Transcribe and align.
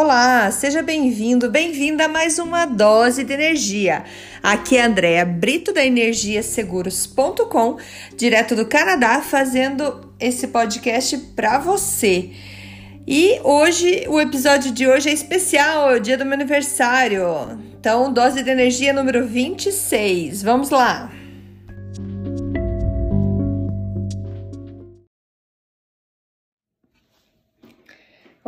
Olá, 0.00 0.48
seja 0.52 0.80
bem-vindo, 0.80 1.50
bem-vinda 1.50 2.04
a 2.04 2.08
mais 2.08 2.38
uma 2.38 2.64
dose 2.66 3.24
de 3.24 3.32
energia. 3.32 4.04
Aqui 4.40 4.76
é 4.76 4.82
a 4.82 4.86
Andrea 4.86 5.24
Brito 5.24 5.72
da 5.72 5.84
energiaseguros.com, 5.84 7.78
direto 8.16 8.54
do 8.54 8.64
Canadá, 8.64 9.20
fazendo 9.20 10.12
esse 10.20 10.46
podcast 10.46 11.18
para 11.34 11.58
você. 11.58 12.30
E 13.08 13.40
hoje, 13.42 14.04
o 14.06 14.20
episódio 14.20 14.70
de 14.70 14.86
hoje 14.86 15.08
é 15.08 15.12
especial, 15.12 15.90
é 15.90 15.96
o 15.96 16.00
dia 16.00 16.16
do 16.16 16.24
meu 16.24 16.34
aniversário. 16.34 17.26
Então, 17.80 18.12
dose 18.12 18.44
de 18.44 18.50
energia 18.50 18.92
número 18.92 19.26
26. 19.26 20.44
Vamos 20.44 20.70
lá. 20.70 21.10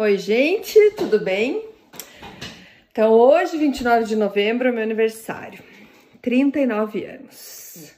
Oi, 0.02 0.16
gente, 0.16 0.78
tudo 0.96 1.20
bem? 1.20 1.62
Então, 2.90 3.12
hoje, 3.12 3.58
29 3.58 4.06
de 4.06 4.16
novembro, 4.16 4.68
é 4.68 4.72
meu 4.72 4.82
aniversário. 4.82 5.62
39 6.22 7.04
anos. 7.04 7.92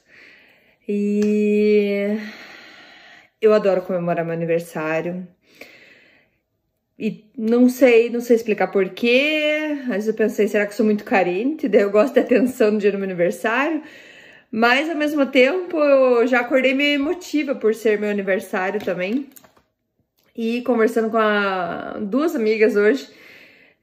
E 0.85 2.17
eu 3.39 3.53
adoro 3.53 3.83
comemorar 3.83 4.25
meu 4.25 4.33
aniversário. 4.33 5.25
E 6.99 7.31
não 7.37 7.69
sei, 7.69 8.09
não 8.09 8.19
sei 8.19 8.35
explicar 8.35 8.67
porquê. 8.67 9.77
Às 9.83 9.87
vezes 9.87 10.07
eu 10.09 10.13
pensei, 10.13 10.45
será 10.49 10.65
que 10.65 10.75
sou 10.75 10.85
muito 10.85 11.05
carente? 11.05 11.69
Daí 11.69 11.83
eu 11.83 11.89
gosto 11.89 12.15
de 12.15 12.19
atenção 12.19 12.71
no 12.71 12.79
dia 12.79 12.91
do 12.91 12.97
meu 12.97 13.05
aniversário. 13.05 13.81
Mas 14.51 14.89
ao 14.89 14.97
mesmo 14.97 15.25
tempo, 15.27 15.77
eu 15.77 16.27
já 16.27 16.41
acordei 16.41 16.73
meio 16.73 16.95
emotiva 16.95 17.55
por 17.55 17.73
ser 17.73 17.97
meu 17.97 18.09
aniversário 18.09 18.83
também. 18.83 19.29
E 20.35 20.61
conversando 20.63 21.09
com 21.09 21.17
a, 21.17 21.97
duas 22.01 22.35
amigas 22.35 22.75
hoje, 22.75 23.07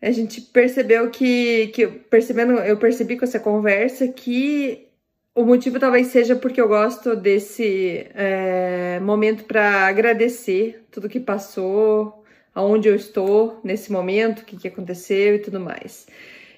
a 0.02 0.10
gente 0.10 0.40
percebeu 0.40 1.10
que, 1.10 1.68
que 1.68 1.86
percebendo, 1.86 2.54
eu 2.54 2.76
percebi 2.76 3.16
com 3.16 3.24
essa 3.24 3.38
conversa 3.38 4.08
que 4.08 4.88
o 5.34 5.44
motivo 5.44 5.78
talvez 5.78 6.08
seja 6.08 6.34
porque 6.34 6.60
eu 6.60 6.68
gosto 6.68 7.14
desse 7.14 8.06
é, 8.14 8.98
momento 9.00 9.44
para 9.44 9.86
agradecer 9.86 10.84
tudo 10.90 11.08
que 11.08 11.20
passou, 11.20 12.24
aonde 12.54 12.88
eu 12.88 12.96
estou 12.96 13.60
nesse 13.62 13.92
momento, 13.92 14.40
o 14.40 14.44
que, 14.44 14.56
que 14.56 14.68
aconteceu 14.68 15.36
e 15.36 15.38
tudo 15.38 15.60
mais. 15.60 16.06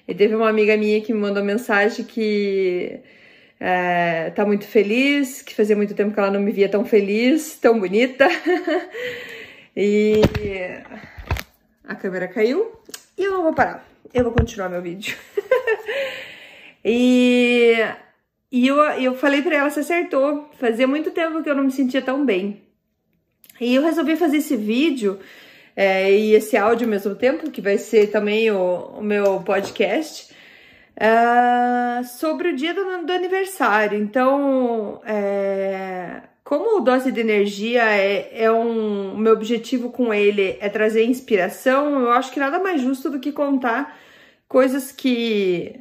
E 0.07 0.13
teve 0.15 0.35
uma 0.35 0.49
amiga 0.49 0.75
minha 0.75 1.01
que 1.01 1.13
me 1.13 1.19
mandou 1.19 1.43
mensagem 1.43 2.03
que 2.05 2.99
é, 3.59 4.31
tá 4.31 4.45
muito 4.45 4.65
feliz, 4.65 5.41
que 5.41 5.55
fazia 5.55 5.75
muito 5.75 5.93
tempo 5.93 6.13
que 6.13 6.19
ela 6.19 6.31
não 6.31 6.41
me 6.41 6.51
via 6.51 6.67
tão 6.67 6.83
feliz, 6.83 7.57
tão 7.59 7.79
bonita. 7.79 8.27
E 9.75 10.21
a 11.83 11.95
câmera 11.95 12.27
caiu 12.27 12.79
e 13.17 13.23
eu 13.23 13.31
não 13.31 13.43
vou 13.43 13.53
parar. 13.53 13.85
Eu 14.13 14.23
vou 14.23 14.33
continuar 14.33 14.69
meu 14.69 14.81
vídeo. 14.81 15.17
e 16.85 17.77
e 18.51 18.67
eu, 18.67 18.77
eu 18.77 19.15
falei 19.15 19.41
pra 19.41 19.55
ela, 19.55 19.69
se 19.71 19.79
acertou. 19.79 20.47
Fazia 20.59 20.87
muito 20.87 21.09
tempo 21.09 21.41
que 21.41 21.49
eu 21.49 21.55
não 21.55 21.63
me 21.63 21.71
sentia 21.71 22.03
tão 22.03 22.23
bem. 22.23 22.61
E 23.59 23.73
eu 23.73 23.81
resolvi 23.81 24.15
fazer 24.15 24.37
esse 24.37 24.55
vídeo 24.55 25.19
é, 25.75 26.11
e 26.11 26.33
esse 26.33 26.55
áudio 26.55 26.85
ao 26.85 26.91
mesmo 26.91 27.15
tempo, 27.15 27.49
que 27.49 27.61
vai 27.61 27.79
ser 27.79 28.11
também 28.11 28.51
o, 28.51 28.97
o 28.97 29.01
meu 29.01 29.41
podcast, 29.41 30.31
uh, 30.97 32.03
sobre 32.03 32.49
o 32.49 32.55
dia 32.55 32.75
do, 32.75 33.05
do 33.05 33.11
aniversário. 33.11 33.97
Então, 33.97 35.01
é, 35.03 36.21
como 36.53 36.77
o 36.77 36.81
Dose 36.81 37.11
de 37.11 37.19
Energia 37.19 37.83
é, 37.83 38.43
é 38.43 38.51
um. 38.51 39.17
Meu 39.17 39.33
objetivo 39.33 39.89
com 39.89 40.13
ele 40.13 40.55
é 40.59 40.69
trazer 40.69 41.03
inspiração, 41.03 41.99
eu 41.99 42.11
acho 42.11 42.31
que 42.31 42.39
nada 42.39 42.59
mais 42.59 42.79
justo 42.79 43.09
do 43.09 43.19
que 43.19 43.31
contar 43.31 43.97
coisas 44.47 44.91
que 44.91 45.73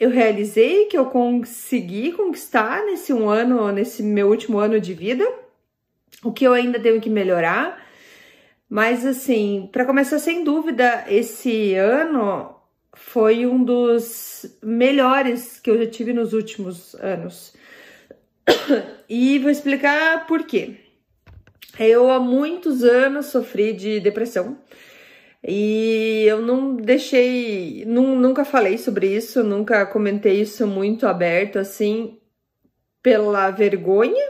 eu 0.00 0.10
realizei, 0.10 0.86
que 0.86 0.98
eu 0.98 1.06
consegui 1.06 2.10
conquistar 2.10 2.84
nesse 2.84 3.12
um 3.12 3.28
ano, 3.28 3.70
nesse 3.70 4.02
meu 4.02 4.30
último 4.30 4.58
ano 4.58 4.80
de 4.80 4.92
vida, 4.94 5.24
o 6.24 6.32
que 6.32 6.44
eu 6.44 6.52
ainda 6.52 6.80
tenho 6.80 7.00
que 7.00 7.08
melhorar. 7.08 7.80
Mas 8.68 9.06
assim, 9.06 9.68
para 9.70 9.84
começar, 9.84 10.18
sem 10.18 10.42
dúvida, 10.42 11.04
esse 11.06 11.74
ano 11.74 12.56
foi 12.96 13.46
um 13.46 13.62
dos 13.62 14.58
melhores 14.60 15.60
que 15.60 15.70
eu 15.70 15.78
já 15.78 15.88
tive 15.88 16.12
nos 16.12 16.32
últimos 16.32 16.96
anos. 16.96 17.54
E 19.08 19.38
vou 19.38 19.50
explicar 19.50 20.26
por 20.26 20.44
quê. 20.44 20.76
Eu 21.78 22.10
há 22.10 22.20
muitos 22.20 22.82
anos 22.84 23.26
sofri 23.26 23.72
de 23.72 24.00
depressão 24.00 24.58
e 25.46 26.24
eu 26.26 26.40
não 26.40 26.74
deixei, 26.74 27.84
nunca 27.84 28.46
falei 28.46 28.78
sobre 28.78 29.14
isso, 29.14 29.44
nunca 29.44 29.84
comentei 29.84 30.40
isso 30.40 30.66
muito 30.66 31.06
aberto 31.06 31.58
assim, 31.58 32.18
pela 33.02 33.50
vergonha, 33.50 34.24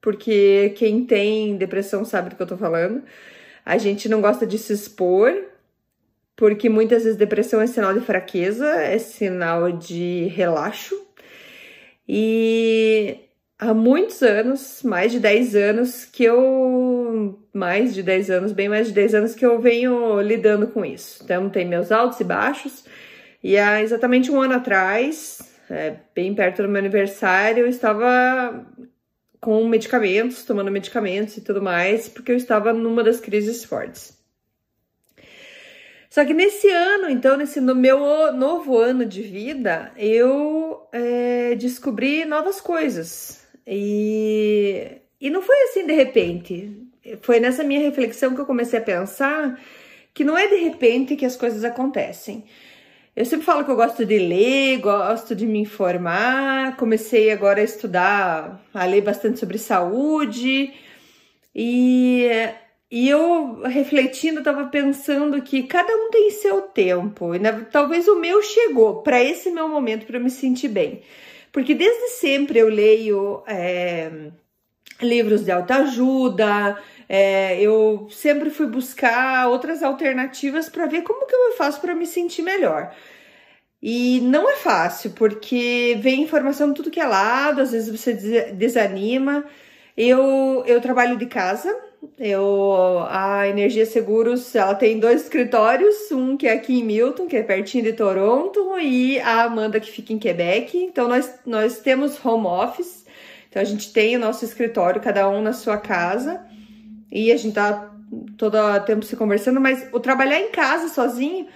porque 0.00 0.70
quem 0.76 1.04
tem 1.04 1.56
depressão 1.58 2.02
sabe 2.04 2.30
do 2.30 2.36
que 2.36 2.42
eu 2.42 2.46
tô 2.46 2.56
falando. 2.56 3.02
A 3.64 3.76
gente 3.76 4.08
não 4.08 4.22
gosta 4.22 4.46
de 4.46 4.56
se 4.56 4.72
expor, 4.72 5.30
porque 6.34 6.70
muitas 6.70 7.02
vezes 7.02 7.18
depressão 7.18 7.60
é 7.60 7.66
sinal 7.66 7.92
de 7.92 8.00
fraqueza, 8.00 8.66
é 8.66 8.98
sinal 8.98 9.70
de 9.72 10.28
relaxo. 10.28 10.94
E 12.08 13.27
há 13.58 13.74
muitos 13.74 14.22
anos, 14.22 14.82
mais 14.84 15.12
de 15.12 15.18
10 15.18 15.56
anos, 15.56 16.04
que 16.04 16.24
eu. 16.24 17.38
Mais 17.52 17.94
de 17.94 18.02
10 18.02 18.30
anos, 18.30 18.52
bem 18.52 18.68
mais 18.68 18.88
de 18.88 18.92
10 18.92 19.14
anos 19.14 19.34
que 19.34 19.44
eu 19.44 19.60
venho 19.60 20.20
lidando 20.20 20.68
com 20.68 20.84
isso. 20.84 21.22
Então, 21.24 21.50
tem 21.50 21.66
meus 21.66 21.90
altos 21.90 22.20
e 22.20 22.24
baixos. 22.24 22.84
E 23.42 23.56
há 23.58 23.82
exatamente 23.82 24.30
um 24.30 24.40
ano 24.40 24.54
atrás, 24.54 25.38
é, 25.70 25.96
bem 26.14 26.34
perto 26.34 26.62
do 26.62 26.68
meu 26.68 26.78
aniversário, 26.78 27.64
eu 27.64 27.68
estava 27.68 28.66
com 29.40 29.66
medicamentos, 29.68 30.44
tomando 30.44 30.70
medicamentos 30.70 31.36
e 31.36 31.40
tudo 31.40 31.62
mais, 31.62 32.08
porque 32.08 32.32
eu 32.32 32.36
estava 32.36 32.72
numa 32.72 33.04
das 33.04 33.20
crises 33.20 33.64
fortes. 33.64 34.18
Só 36.10 36.24
que 36.24 36.34
nesse 36.34 36.68
ano, 36.68 37.08
então, 37.10 37.36
nesse 37.36 37.60
no 37.60 37.74
meu 37.74 38.32
novo 38.32 38.76
ano 38.78 39.04
de 39.04 39.22
vida, 39.22 39.92
eu 39.96 40.88
é, 40.90 41.54
descobri 41.54 42.24
novas 42.24 42.60
coisas. 42.60 43.46
E, 43.70 45.02
e 45.20 45.28
não 45.28 45.42
foi 45.42 45.56
assim 45.64 45.86
de 45.86 45.92
repente. 45.92 46.88
Foi 47.20 47.38
nessa 47.38 47.62
minha 47.62 47.80
reflexão 47.80 48.34
que 48.34 48.40
eu 48.40 48.46
comecei 48.46 48.78
a 48.78 48.82
pensar 48.82 49.60
que 50.14 50.24
não 50.24 50.36
é 50.36 50.48
de 50.48 50.56
repente 50.56 51.14
que 51.14 51.26
as 51.26 51.36
coisas 51.36 51.62
acontecem. 51.62 52.44
Eu 53.14 53.26
sempre 53.26 53.44
falo 53.44 53.64
que 53.64 53.70
eu 53.70 53.76
gosto 53.76 54.06
de 54.06 54.18
ler, 54.18 54.78
gosto 54.78 55.34
de 55.34 55.46
me 55.46 55.58
informar. 55.60 56.76
Comecei 56.76 57.30
agora 57.30 57.60
a 57.60 57.64
estudar, 57.64 58.64
a 58.72 58.84
ler 58.86 59.02
bastante 59.02 59.38
sobre 59.38 59.58
saúde. 59.58 60.72
E, 61.54 62.26
e 62.90 63.08
eu, 63.08 63.62
refletindo, 63.64 64.38
estava 64.38 64.66
pensando 64.66 65.42
que 65.42 65.64
cada 65.64 65.92
um 65.92 66.10
tem 66.10 66.30
seu 66.30 66.62
tempo. 66.62 67.34
E 67.34 67.40
talvez 67.70 68.08
o 68.08 68.18
meu 68.18 68.42
chegou 68.42 69.02
para 69.02 69.22
esse 69.22 69.50
meu 69.50 69.68
momento, 69.68 70.06
para 70.06 70.20
me 70.20 70.30
sentir 70.30 70.68
bem. 70.68 71.02
Porque 71.52 71.74
desde 71.74 72.08
sempre 72.10 72.58
eu 72.58 72.68
leio 72.68 73.42
é, 73.46 74.30
livros 75.00 75.44
de 75.44 75.50
autoajuda, 75.50 76.76
é, 77.08 77.60
eu 77.60 78.08
sempre 78.10 78.50
fui 78.50 78.66
buscar 78.66 79.48
outras 79.48 79.82
alternativas 79.82 80.68
para 80.68 80.86
ver 80.86 81.02
como 81.02 81.26
que 81.26 81.34
eu 81.34 81.56
faço 81.56 81.80
para 81.80 81.94
me 81.94 82.06
sentir 82.06 82.42
melhor. 82.42 82.94
E 83.80 84.20
não 84.22 84.50
é 84.50 84.56
fácil, 84.56 85.12
porque 85.12 85.96
vem 86.00 86.22
informação 86.22 86.68
de 86.68 86.74
tudo 86.74 86.90
que 86.90 87.00
é 87.00 87.06
lado, 87.06 87.60
às 87.60 87.70
vezes 87.72 87.88
você 87.88 88.12
desanima. 88.52 89.44
Eu, 89.96 90.64
eu 90.66 90.80
trabalho 90.80 91.16
de 91.16 91.26
casa, 91.26 91.74
eu, 92.18 93.04
a 93.08 93.48
Energia 93.48 93.86
Seguros, 93.86 94.54
ela 94.54 94.74
tem 94.74 94.98
dois 94.98 95.22
escritórios, 95.22 96.10
um 96.10 96.36
que 96.36 96.46
é 96.46 96.52
aqui 96.52 96.78
em 96.78 96.84
Milton, 96.84 97.26
que 97.26 97.36
é 97.36 97.42
pertinho 97.42 97.84
de 97.84 97.92
Toronto, 97.92 98.78
e 98.78 99.20
a 99.20 99.44
Amanda 99.44 99.80
que 99.80 99.90
fica 99.90 100.12
em 100.12 100.18
Quebec. 100.18 100.76
Então 100.76 101.08
nós, 101.08 101.40
nós 101.46 101.78
temos 101.78 102.24
home 102.24 102.46
office. 102.46 103.04
Então 103.48 103.62
a 103.62 103.64
gente 103.64 103.92
tem 103.92 104.16
o 104.16 104.18
nosso 104.18 104.44
escritório, 104.44 105.00
cada 105.00 105.28
um 105.28 105.40
na 105.40 105.52
sua 105.52 105.78
casa, 105.78 106.44
e 107.10 107.32
a 107.32 107.36
gente 107.36 107.54
tá 107.54 107.92
todo 108.36 108.56
tempo 108.84 109.04
se 109.04 109.16
conversando, 109.16 109.60
mas 109.60 109.88
o 109.92 110.00
trabalhar 110.00 110.40
em 110.40 110.50
casa 110.50 110.88
sozinho 110.88 111.46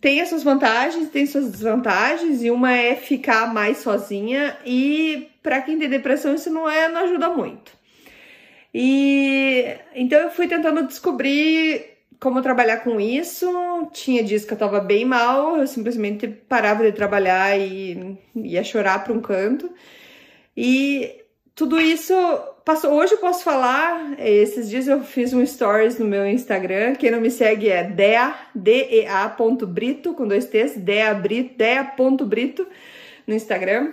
tem 0.00 0.20
as 0.20 0.28
suas 0.28 0.42
vantagens, 0.42 1.10
tem 1.10 1.26
suas 1.26 1.50
desvantagens, 1.50 2.42
e 2.42 2.50
uma 2.50 2.72
é 2.72 2.96
ficar 2.96 3.52
mais 3.52 3.78
sozinha, 3.78 4.56
e 4.64 5.28
para 5.42 5.60
quem 5.62 5.78
tem 5.78 5.88
depressão 5.88 6.34
isso 6.34 6.50
não 6.50 6.68
é, 6.68 6.88
não 6.88 7.02
ajuda 7.02 7.28
muito. 7.28 7.81
E 8.74 9.76
então 9.94 10.18
eu 10.20 10.30
fui 10.30 10.48
tentando 10.48 10.86
descobrir 10.86 11.92
como 12.18 12.40
trabalhar 12.40 12.78
com 12.78 13.00
isso. 13.00 13.46
Tinha 13.92 14.22
dias 14.22 14.44
que 14.44 14.52
eu 14.52 14.58
tava 14.58 14.80
bem 14.80 15.04
mal, 15.04 15.56
eu 15.56 15.66
simplesmente 15.66 16.28
parava 16.28 16.84
de 16.84 16.92
trabalhar 16.92 17.58
e 17.58 18.18
ia 18.34 18.62
chorar 18.64 19.02
para 19.04 19.12
um 19.12 19.20
canto. 19.20 19.70
E 20.56 21.22
tudo 21.54 21.80
isso 21.80 22.14
passou, 22.64 22.92
hoje 22.92 23.14
eu 23.14 23.18
posso 23.18 23.42
falar, 23.42 24.14
esses 24.18 24.70
dias 24.70 24.86
eu 24.86 25.02
fiz 25.02 25.32
um 25.32 25.44
stories 25.44 25.98
no 25.98 26.06
meu 26.06 26.26
Instagram, 26.26 26.94
quem 26.94 27.10
não 27.10 27.20
me 27.20 27.30
segue 27.30 27.68
é 27.68 27.82
dea, 27.84 28.34
dea.brito, 28.54 30.14
com 30.14 30.26
dois 30.26 30.46
T's, 30.46 30.76
dea, 30.76 31.12
brito, 31.14 31.56
dea.brito 31.56 32.66
no 33.26 33.34
Instagram. 33.34 33.92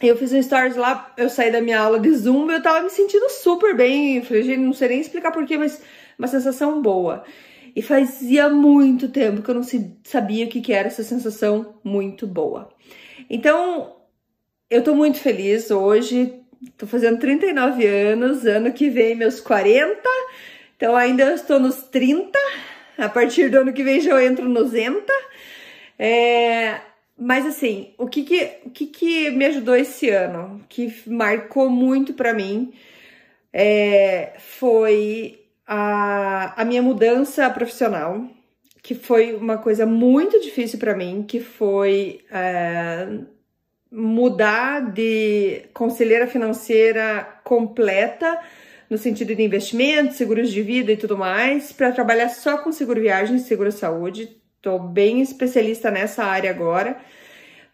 Eu 0.00 0.16
fiz 0.16 0.32
um 0.32 0.42
stories 0.42 0.76
lá, 0.76 1.12
eu 1.16 1.30
saí 1.30 1.50
da 1.50 1.60
minha 1.60 1.80
aula 1.80 1.98
de 2.00 2.10
Zumba, 2.12 2.54
eu 2.54 2.62
tava 2.62 2.82
me 2.82 2.90
sentindo 2.90 3.28
super 3.30 3.76
bem, 3.76 4.22
falei, 4.22 4.56
não 4.56 4.72
sei 4.72 4.88
nem 4.88 5.00
explicar 5.00 5.30
porquê, 5.30 5.56
mas 5.56 5.80
uma 6.18 6.28
sensação 6.28 6.82
boa. 6.82 7.24
E 7.74 7.82
fazia 7.82 8.48
muito 8.48 9.08
tempo 9.08 9.42
que 9.42 9.50
eu 9.50 9.54
não 9.54 9.62
sabia 10.04 10.46
o 10.46 10.48
que 10.48 10.72
era 10.72 10.88
essa 10.88 11.02
sensação 11.02 11.74
muito 11.82 12.26
boa. 12.26 12.68
Então, 13.28 13.96
eu 14.70 14.82
tô 14.82 14.94
muito 14.94 15.18
feliz 15.18 15.70
hoje, 15.70 16.40
tô 16.76 16.86
fazendo 16.86 17.18
39 17.18 17.86
anos, 17.86 18.46
ano 18.46 18.72
que 18.72 18.90
vem 18.90 19.14
meus 19.14 19.40
40, 19.40 20.00
então 20.76 20.94
ainda 20.94 21.32
estou 21.34 21.58
nos 21.58 21.82
30, 21.84 22.38
a 22.98 23.08
partir 23.08 23.48
do 23.48 23.58
ano 23.58 23.72
que 23.72 23.82
vem 23.82 24.00
já 24.00 24.12
eu 24.12 24.20
entro 24.20 24.48
nos 24.48 24.72
90. 24.72 25.12
É, 25.98 26.80
mas 27.16 27.46
assim, 27.46 27.94
o 27.96 28.06
que 28.08 28.24
que, 28.24 28.58
o 28.64 28.70
que 28.70 28.86
que 28.86 29.30
me 29.30 29.44
ajudou 29.46 29.76
esse 29.76 30.10
ano, 30.10 30.60
que 30.68 30.92
marcou 31.06 31.70
muito 31.70 32.12
para 32.14 32.34
mim, 32.34 32.72
é, 33.52 34.34
foi 34.38 35.44
a, 35.66 36.60
a 36.60 36.64
minha 36.64 36.82
mudança 36.82 37.48
profissional, 37.50 38.26
que 38.82 38.94
foi 38.94 39.34
uma 39.34 39.56
coisa 39.58 39.86
muito 39.86 40.40
difícil 40.40 40.78
para 40.78 40.94
mim, 40.94 41.24
que 41.26 41.40
foi 41.40 42.20
é, 42.30 43.08
mudar 43.90 44.92
de 44.92 45.62
conselheira 45.72 46.26
financeira 46.26 47.22
completa, 47.44 48.40
no 48.90 48.98
sentido 48.98 49.34
de 49.34 49.42
investimentos, 49.42 50.16
seguros 50.16 50.50
de 50.52 50.62
vida 50.62 50.92
e 50.92 50.96
tudo 50.96 51.16
mais, 51.16 51.72
para 51.72 51.92
trabalhar 51.92 52.28
só 52.28 52.58
com 52.58 52.72
seguro 52.72 53.00
viagem 53.00 53.36
e 53.36 53.40
seguro 53.40 53.72
saúde. 53.72 54.43
Estou 54.64 54.78
bem 54.78 55.20
especialista 55.20 55.90
nessa 55.90 56.24
área 56.24 56.48
agora. 56.48 56.96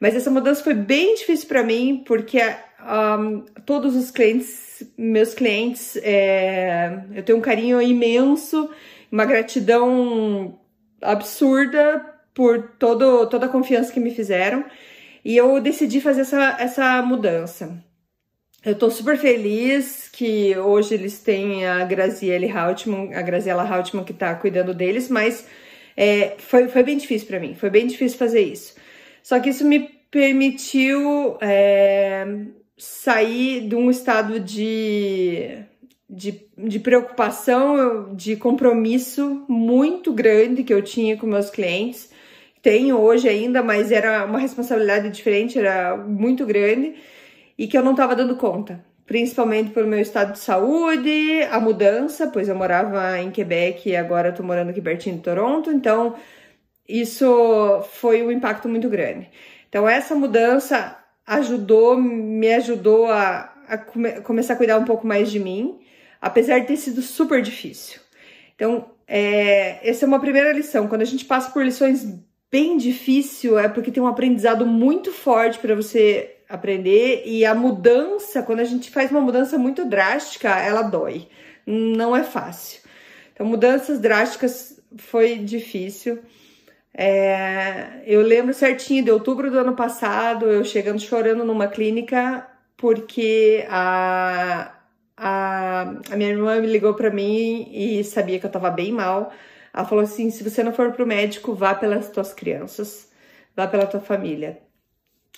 Mas 0.01 0.17
essa 0.17 0.29
mudança 0.29 0.65
foi 0.65 0.75
bem 0.75 1.15
difícil 1.15 1.47
para 1.47 1.63
mim, 1.63 2.03
porque 2.05 2.41
um, 2.83 3.43
todos 3.65 3.95
os 3.95 4.11
clientes, 4.11 4.83
meus 4.99 5.33
clientes, 5.33 5.97
é, 6.03 7.05
eu 7.15 7.23
tenho 7.23 7.39
um 7.39 7.41
carinho 7.41 7.81
imenso, 7.81 8.69
uma 9.13 9.25
gratidão 9.25 10.59
absurda 11.01 12.05
por 12.35 12.73
todo, 12.77 13.29
toda 13.29 13.47
a 13.47 13.49
confiança 13.49 13.93
que 13.93 14.01
me 14.01 14.11
fizeram. 14.11 14.65
E 15.25 15.37
eu 15.37 15.61
decidi 15.61 16.01
fazer 16.01 16.23
essa, 16.23 16.57
essa 16.59 17.03
mudança. 17.03 17.81
Eu 18.65 18.75
tô 18.75 18.91
super 18.91 19.17
feliz 19.17 20.09
que 20.13 20.59
hoje 20.59 20.95
eles 20.95 21.23
têm 21.23 21.69
a 21.69 21.85
Graziele 21.85 22.51
Hautmann, 22.51 23.15
a 23.15 23.23
Graziela 23.23 23.63
Hautmann 23.63 24.03
que 24.03 24.13
tá 24.13 24.35
cuidando 24.35 24.75
deles, 24.75 25.09
mas 25.09 25.47
é, 25.97 26.35
foi, 26.39 26.69
foi 26.69 26.83
bem 26.83 26.97
difícil 26.97 27.27
para 27.27 27.41
mim, 27.41 27.55
foi 27.55 27.71
bem 27.71 27.87
difícil 27.87 28.19
fazer 28.19 28.41
isso. 28.41 28.75
Só 29.23 29.39
que 29.39 29.51
isso 29.51 29.65
me 29.65 29.81
permitiu 30.11 31.37
é, 31.41 32.27
sair 32.77 33.69
de 33.69 33.77
um 33.77 33.91
estado 33.91 34.41
de, 34.41 35.59
de, 36.09 36.43
de 36.57 36.79
preocupação, 36.81 38.15
de 38.15 38.37
compromisso 38.37 39.45
muito 39.49 40.13
grande 40.13 40.65
que 40.65 40.73
eu 40.73 40.83
tinha 40.83 41.17
com 41.17 41.27
meus 41.27 41.51
clientes. 41.51 42.11
Tenho 42.63 42.99
hoje 42.99 43.29
ainda, 43.29 43.63
mas 43.63 43.91
era 43.93 44.25
uma 44.25 44.39
responsabilidade 44.39 45.11
diferente, 45.11 45.59
era 45.59 45.97
muito 45.97 46.45
grande 46.45 46.95
e 47.57 47.67
que 47.67 47.77
eu 47.77 47.83
não 47.83 47.93
estava 47.93 48.17
dando 48.17 48.37
conta 48.37 48.90
principalmente 49.11 49.73
pelo 49.73 49.89
meu 49.89 49.99
estado 49.99 50.35
de 50.35 50.39
saúde, 50.39 51.43
a 51.51 51.59
mudança, 51.59 52.29
pois 52.29 52.49
eu 52.49 52.55
morava 52.55 53.19
em 53.19 53.33
Quebec 53.33 53.89
e 53.89 53.97
agora 53.97 54.31
tô 54.31 54.41
morando 54.41 54.71
aqui 54.71 54.81
pertinho 54.81 55.17
de 55.17 55.23
Toronto, 55.23 55.69
então 55.69 56.15
isso 56.89 57.83
foi 57.91 58.23
um 58.23 58.31
impacto 58.31 58.69
muito 58.69 58.89
grande. 58.89 59.29
Então 59.69 59.89
essa 59.89 60.15
mudança 60.15 60.97
ajudou, 61.27 61.97
me 61.97 62.55
ajudou 62.55 63.07
a, 63.11 63.53
a 63.67 63.79
come, 63.79 64.21
começar 64.21 64.53
a 64.53 64.57
cuidar 64.57 64.79
um 64.79 64.85
pouco 64.85 65.05
mais 65.05 65.29
de 65.29 65.41
mim, 65.41 65.81
apesar 66.21 66.61
de 66.61 66.69
ter 66.69 66.77
sido 66.77 67.03
super 67.03 67.43
difícil. 67.43 68.01
Então, 68.55 68.93
é, 69.09 69.81
essa 69.83 70.05
é 70.05 70.07
uma 70.07 70.21
primeira 70.21 70.53
lição. 70.53 70.87
Quando 70.87 71.03
a 71.03 71.05
gente 71.05 71.25
passa 71.25 71.51
por 71.51 71.65
lições 71.65 72.07
bem 72.49 72.77
difíceis, 72.77 73.53
é 73.55 73.67
porque 73.67 73.91
tem 73.91 74.01
um 74.01 74.07
aprendizado 74.07 74.65
muito 74.65 75.11
forte 75.11 75.59
para 75.59 75.75
você 75.75 76.37
aprender 76.51 77.23
e 77.25 77.45
a 77.47 77.55
mudança, 77.55 78.43
quando 78.43 78.61
a 78.61 78.65
gente 78.65 78.91
faz 78.91 79.11
uma 79.11 79.21
mudança 79.21 79.57
muito 79.57 79.85
drástica, 79.85 80.49
ela 80.59 80.83
dói. 80.83 81.29
Não 81.67 82.17
é 82.17 82.25
fácil. 82.25 82.81
Então, 83.33 83.47
mudanças 83.47 84.01
drásticas 84.01 84.81
foi 84.97 85.39
difícil. 85.39 86.19
É, 86.93 88.03
eu 88.05 88.21
lembro 88.23 88.53
certinho 88.53 89.05
de 89.05 89.11
outubro 89.11 89.51
do 89.51 89.59
ano 89.59 89.75
passado, 89.77 90.47
eu 90.47 90.65
chegando 90.65 91.01
chorando 91.01 91.45
numa 91.45 91.69
clínica 91.69 92.47
porque 92.77 93.67
a, 93.69 94.75
a, 95.17 95.83
a 96.11 96.17
minha 96.17 96.31
irmã 96.31 96.61
me 96.61 96.67
ligou 96.67 96.95
para 96.95 97.11
mim 97.11 97.69
e 97.73 98.03
sabia 98.05 98.41
que 98.41 98.47
eu 98.47 98.51
tava 98.51 98.71
bem 98.71 98.91
mal. 98.93 99.33
Ela 99.73 99.85
falou 99.87 100.03
assim: 100.05 100.31
se 100.31 100.43
você 100.43 100.63
não 100.63 100.73
for 100.73 100.93
pro 100.93 101.07
médico, 101.07 101.55
vá 101.55 101.75
pelas 101.75 102.11
tuas 102.11 102.33
crianças, 102.33 103.11
vá 103.55 103.67
pela 103.67 103.87
tua 103.87 104.01
família. 104.01 104.59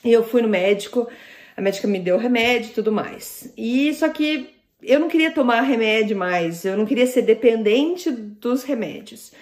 E 0.05 0.13
eu 0.13 0.25
fui 0.25 0.43
no 0.43 0.49
médico, 0.49 1.09
a 1.57 1.61
médica 1.61 1.87
me 1.87 2.01
deu 2.01 2.17
remédio 2.17 2.71
e 2.71 2.75
tudo 2.75 2.91
mais. 2.91 3.53
E 3.57 3.93
só 3.95 4.09
que 4.09 4.51
eu 4.83 4.99
não 4.99 5.09
queria 5.09 5.31
tomar 5.31 5.61
remédio 5.61 6.17
mais, 6.17 6.65
eu 6.65 6.77
não 6.77 6.85
queria 6.85 7.07
ser 7.07 7.23
dependente 7.23 8.11
dos 8.11 8.65
remédios. 8.65 9.33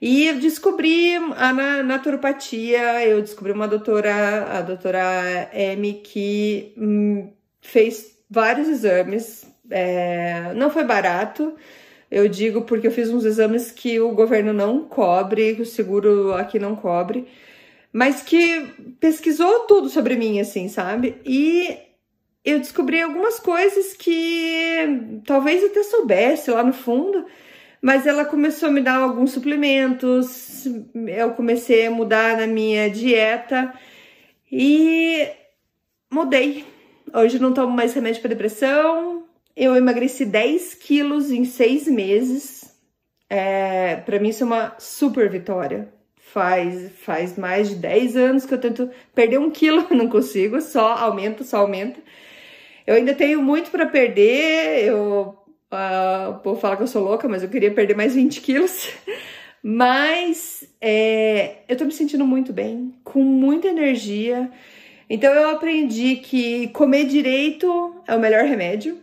E 0.00 0.26
eu 0.26 0.40
descobri 0.40 1.14
a 1.14 1.52
naturopatia, 1.84 3.06
eu 3.06 3.20
descobri 3.22 3.52
uma 3.52 3.68
doutora, 3.68 4.58
a 4.58 4.60
doutora 4.60 5.48
M, 5.52 5.92
que 6.02 6.74
hum, 6.76 7.30
fez 7.60 8.18
vários 8.28 8.68
exames. 8.68 9.46
É, 9.70 10.52
não 10.54 10.70
foi 10.70 10.84
barato, 10.84 11.54
eu 12.10 12.28
digo 12.28 12.62
porque 12.62 12.88
eu 12.88 12.90
fiz 12.90 13.10
uns 13.10 13.24
exames 13.24 13.70
que 13.70 14.00
o 14.00 14.12
governo 14.12 14.52
não 14.52 14.84
cobre, 14.84 15.54
que 15.54 15.62
o 15.62 15.66
seguro 15.66 16.34
aqui 16.34 16.58
não 16.58 16.74
cobre 16.74 17.28
mas 17.92 18.22
que 18.22 18.94
pesquisou 18.98 19.60
tudo 19.60 19.88
sobre 19.88 20.16
mim, 20.16 20.40
assim, 20.40 20.68
sabe? 20.68 21.20
E 21.24 21.76
eu 22.44 22.58
descobri 22.58 23.00
algumas 23.00 23.38
coisas 23.38 23.92
que 23.94 25.20
talvez 25.26 25.62
eu 25.62 25.68
até 25.68 25.82
soubesse 25.82 26.50
lá 26.50 26.62
no 26.62 26.72
fundo, 26.72 27.26
mas 27.80 28.06
ela 28.06 28.24
começou 28.24 28.68
a 28.68 28.72
me 28.72 28.80
dar 28.80 28.96
alguns 28.96 29.32
suplementos, 29.32 30.64
eu 30.94 31.32
comecei 31.32 31.86
a 31.86 31.90
mudar 31.90 32.36
na 32.36 32.46
minha 32.46 32.88
dieta 32.88 33.72
e 34.50 35.28
mudei. 36.10 36.64
Hoje 37.14 37.38
não 37.38 37.52
tomo 37.52 37.74
mais 37.74 37.92
remédio 37.92 38.22
para 38.22 38.30
depressão, 38.30 39.24
eu 39.54 39.76
emagreci 39.76 40.24
10 40.24 40.74
quilos 40.74 41.30
em 41.30 41.44
seis 41.44 41.86
meses. 41.86 42.72
É, 43.28 43.96
para 43.96 44.18
mim 44.18 44.28
isso 44.30 44.44
é 44.44 44.46
uma 44.46 44.74
super 44.78 45.28
vitória, 45.30 45.92
Faz, 46.32 46.92
faz 47.00 47.36
mais 47.36 47.68
de 47.68 47.74
10 47.74 48.16
anos 48.16 48.46
que 48.46 48.54
eu 48.54 48.58
tento 48.58 48.90
perder 49.14 49.38
um 49.38 49.50
quilo, 49.50 49.86
não 49.94 50.08
consigo, 50.08 50.60
só 50.62 50.94
aumenta, 50.94 51.44
só 51.44 51.58
aumenta. 51.58 52.00
Eu 52.86 52.94
ainda 52.94 53.14
tenho 53.14 53.42
muito 53.42 53.70
para 53.70 53.84
perder, 53.84 54.86
eu 54.86 55.36
uh, 55.72 56.30
o 56.30 56.34
povo 56.38 56.60
fala 56.60 56.76
que 56.76 56.82
eu 56.82 56.86
sou 56.86 57.02
louca, 57.02 57.28
mas 57.28 57.42
eu 57.42 57.48
queria 57.48 57.70
perder 57.70 57.94
mais 57.94 58.14
20 58.14 58.40
quilos. 58.40 58.90
Mas 59.64 60.68
é, 60.80 61.58
eu 61.68 61.76
tô 61.76 61.84
me 61.84 61.92
sentindo 61.92 62.26
muito 62.26 62.52
bem, 62.52 62.92
com 63.04 63.22
muita 63.22 63.68
energia. 63.68 64.50
Então 65.08 65.32
eu 65.32 65.50
aprendi 65.50 66.16
que 66.16 66.66
comer 66.68 67.04
direito 67.04 67.94
é 68.08 68.16
o 68.16 68.18
melhor 68.18 68.44
remédio. 68.44 68.98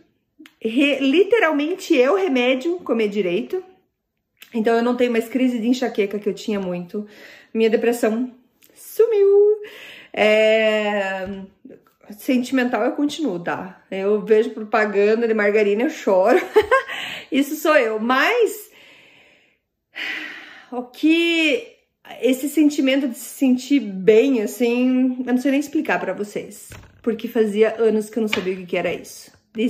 Re, 0.60 0.98
literalmente 0.98 1.98
é 1.98 2.10
o 2.10 2.14
remédio 2.14 2.76
comer 2.80 3.08
direito. 3.08 3.64
Então 4.52 4.76
eu 4.76 4.82
não 4.82 4.96
tenho 4.96 5.12
mais 5.12 5.28
crise 5.28 5.58
de 5.58 5.68
enxaqueca 5.68 6.18
que 6.18 6.28
eu 6.28 6.34
tinha 6.34 6.60
muito. 6.60 7.06
Minha 7.54 7.70
depressão 7.70 8.32
sumiu. 8.74 9.60
É... 10.12 11.42
Sentimental 12.18 12.84
eu 12.84 12.92
continuo, 12.92 13.38
tá? 13.38 13.84
Eu 13.90 14.20
vejo 14.22 14.50
propaganda 14.50 15.28
de 15.28 15.34
margarina, 15.34 15.82
eu 15.82 15.90
choro. 15.90 16.40
Isso 17.30 17.54
sou 17.54 17.76
eu. 17.76 18.00
Mas 18.00 18.70
o 20.72 20.82
que 20.82 21.76
esse 22.20 22.48
sentimento 22.48 23.08
de 23.08 23.16
se 23.16 23.38
sentir 23.38 23.80
bem, 23.80 24.42
assim, 24.42 25.18
eu 25.24 25.32
não 25.32 25.38
sei 25.38 25.52
nem 25.52 25.60
explicar 25.60 26.00
para 26.00 26.12
vocês. 26.12 26.70
Porque 27.02 27.28
fazia 27.28 27.76
anos 27.78 28.10
que 28.10 28.18
eu 28.18 28.22
não 28.22 28.28
sabia 28.28 28.54
o 28.54 28.66
que 28.66 28.76
era 28.76 28.92
isso. 28.92 29.30
De, 29.54 29.68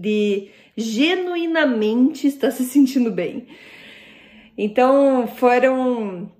de 0.00 0.50
genuinamente 0.76 2.26
estar 2.26 2.50
se 2.50 2.64
sentindo 2.64 3.10
bem. 3.10 3.46
Então 4.56 5.26
foram 5.26 6.30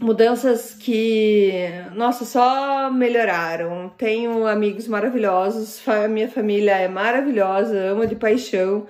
mudanças 0.00 0.74
que, 0.74 1.52
nossa, 1.94 2.24
só 2.24 2.90
melhoraram. 2.90 3.88
Tenho 3.96 4.46
amigos 4.46 4.88
maravilhosos, 4.88 5.86
a 5.88 6.08
minha 6.08 6.28
família 6.28 6.72
é 6.76 6.88
maravilhosa, 6.88 7.78
amo 7.78 8.06
de 8.06 8.16
paixão. 8.16 8.86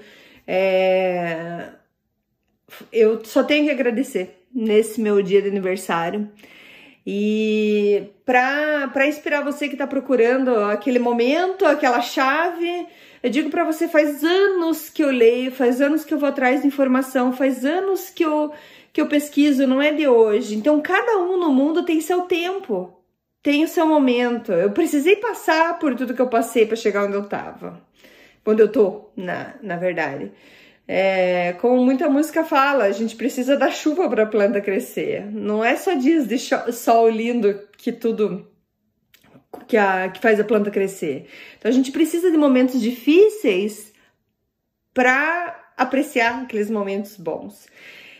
É... 0.47 1.69
Eu 2.91 3.23
só 3.25 3.45
tenho 3.45 3.67
que 3.67 3.71
agradecer 3.71 4.47
nesse 4.55 5.01
meu 5.01 5.23
dia 5.23 5.43
de 5.43 5.49
aniversário. 5.49 6.31
E 7.07 8.11
para 8.25 9.07
inspirar 9.07 9.43
você 9.43 9.69
que 9.69 9.75
está 9.75 9.87
procurando 9.87 10.55
aquele 10.65 10.99
momento, 10.99 11.67
aquela 11.67 12.01
chave, 12.01 12.87
eu 13.23 13.31
digo 13.31 13.51
para 13.51 13.65
você: 13.65 13.87
faz 13.89 14.25
anos 14.25 14.91
que 14.91 15.03
eu 15.03 15.11
leio, 15.11 15.53
faz 15.53 15.81
anos 15.81 16.05
que 16.05 16.13
eu 16.13 16.19
vou 16.19 16.29
atrás 16.29 16.63
de 16.63 16.67
informação, 16.67 17.33
faz 17.33 17.65
anos 17.65 18.11
que 18.11 18.25
eu, 18.25 18.53
que 18.93 19.01
eu 19.01 19.07
pesquiso, 19.07 19.67
não 19.67 19.81
é 19.81 19.93
de 19.93 20.09
hoje. 20.09 20.55
Então, 20.55 20.81
cada 20.81 21.19
um 21.19 21.39
no 21.39 21.51
mundo 21.51 21.85
tem 21.85 22.01
seu 22.01 22.23
tempo, 22.23 22.93
tem 23.43 23.65
o 23.65 23.69
seu 23.69 23.87
momento. 23.87 24.53
Eu 24.53 24.73
precisei 24.73 25.17
passar 25.17 25.79
por 25.79 25.95
tudo 25.95 26.15
que 26.15 26.23
eu 26.23 26.29
passei 26.29 26.67
para 26.67 26.77
chegar 26.77 27.05
onde 27.05 27.15
eu 27.15 27.23
estava, 27.23 27.81
onde 28.45 28.63
eu 28.63 28.71
tô, 28.71 29.11
na, 29.17 29.55
na 29.63 29.77
verdade. 29.77 30.33
É, 30.87 31.55
como 31.61 31.85
muita 31.85 32.09
música 32.09 32.45
fala, 32.45 32.85
a 32.85 32.93
gente 32.93 33.17
precisa 33.17 33.57
da 33.57 33.71
chuva 33.71 34.09
para 34.09 34.25
a 34.25 34.27
planta 34.27 34.61
crescer. 34.61 35.25
Não 35.31 35.65
é 35.65 35.77
só 35.77 35.95
dias 35.95 36.27
de 36.27 36.39
sol 36.73 37.09
lindo 37.09 37.59
que 37.79 37.93
tudo 37.93 38.52
que, 39.67 39.77
a, 39.77 40.09
que 40.09 40.21
faz 40.21 40.41
a 40.41 40.45
planta 40.45 40.71
crescer. 40.71 41.27
Então 41.59 41.71
a 41.71 41.75
gente 41.75 41.93
precisa 41.93 42.31
de 42.31 42.37
momentos 42.37 42.81
difíceis 42.81 43.93
para 44.95 45.73
apreciar 45.77 46.43
aqueles 46.43 46.71
momentos 46.71 47.17
bons. 47.17 47.67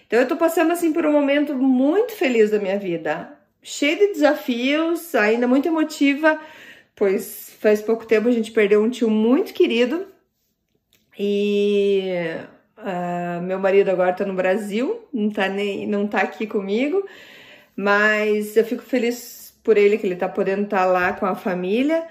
Então 0.07 0.21
eu 0.21 0.29
tô 0.29 0.37
passando 0.37 0.73
assim 0.73 0.93
por 0.93 1.07
um 1.07 1.13
momento 1.13 1.55
muito 1.55 2.13
feliz 2.13 2.51
da 2.51 2.59
minha 2.59 2.79
vida, 2.79 3.33
cheio 3.63 3.99
de 3.99 4.09
desafios, 4.09 5.15
ainda 5.15 5.49
muito 5.49 5.69
emotiva, 5.69 6.39
pois 6.95 7.55
faz 7.61 7.81
pouco 7.81 8.05
tempo 8.05 8.29
a 8.29 8.33
gente 8.33 8.51
perdeu 8.51 8.83
um 8.83 8.91
tio 8.91 9.09
muito 9.09 9.55
querido 9.55 10.07
e 11.19 12.11
uh, 12.79 13.43
meu 13.43 13.59
marido 13.59 13.91
agora 13.91 14.13
tá 14.13 14.25
no 14.25 14.35
Brasil, 14.35 15.07
não 15.13 15.31
tá, 15.31 15.49
nem, 15.49 15.87
não 15.87 16.07
tá 16.07 16.21
aqui 16.21 16.47
comigo, 16.47 17.07
mas 17.77 18.57
eu 18.57 18.65
fico 18.65 18.83
feliz 18.83 19.42
por 19.63 19.77
ele 19.77 19.99
que 19.99 20.07
ele 20.07 20.17
tá 20.17 20.29
podendo 20.29 20.65
estar 20.65 20.79
tá 20.79 20.85
lá 20.85 21.13
com 21.13 21.27
a 21.27 21.35
família. 21.35 22.05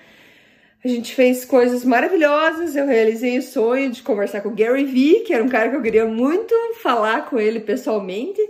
A 0.83 0.87
gente 0.87 1.13
fez 1.13 1.45
coisas 1.45 1.85
maravilhosas. 1.85 2.75
Eu 2.75 2.87
realizei 2.87 3.37
o 3.37 3.43
sonho 3.43 3.91
de 3.91 4.01
conversar 4.01 4.41
com 4.41 4.49
o 4.49 4.55
Gary 4.55 4.85
Vee, 4.85 5.21
que 5.21 5.33
era 5.33 5.43
um 5.43 5.49
cara 5.49 5.69
que 5.69 5.75
eu 5.75 5.81
queria 5.81 6.05
muito 6.05 6.55
falar 6.81 7.29
com 7.29 7.39
ele 7.39 7.59
pessoalmente. 7.59 8.41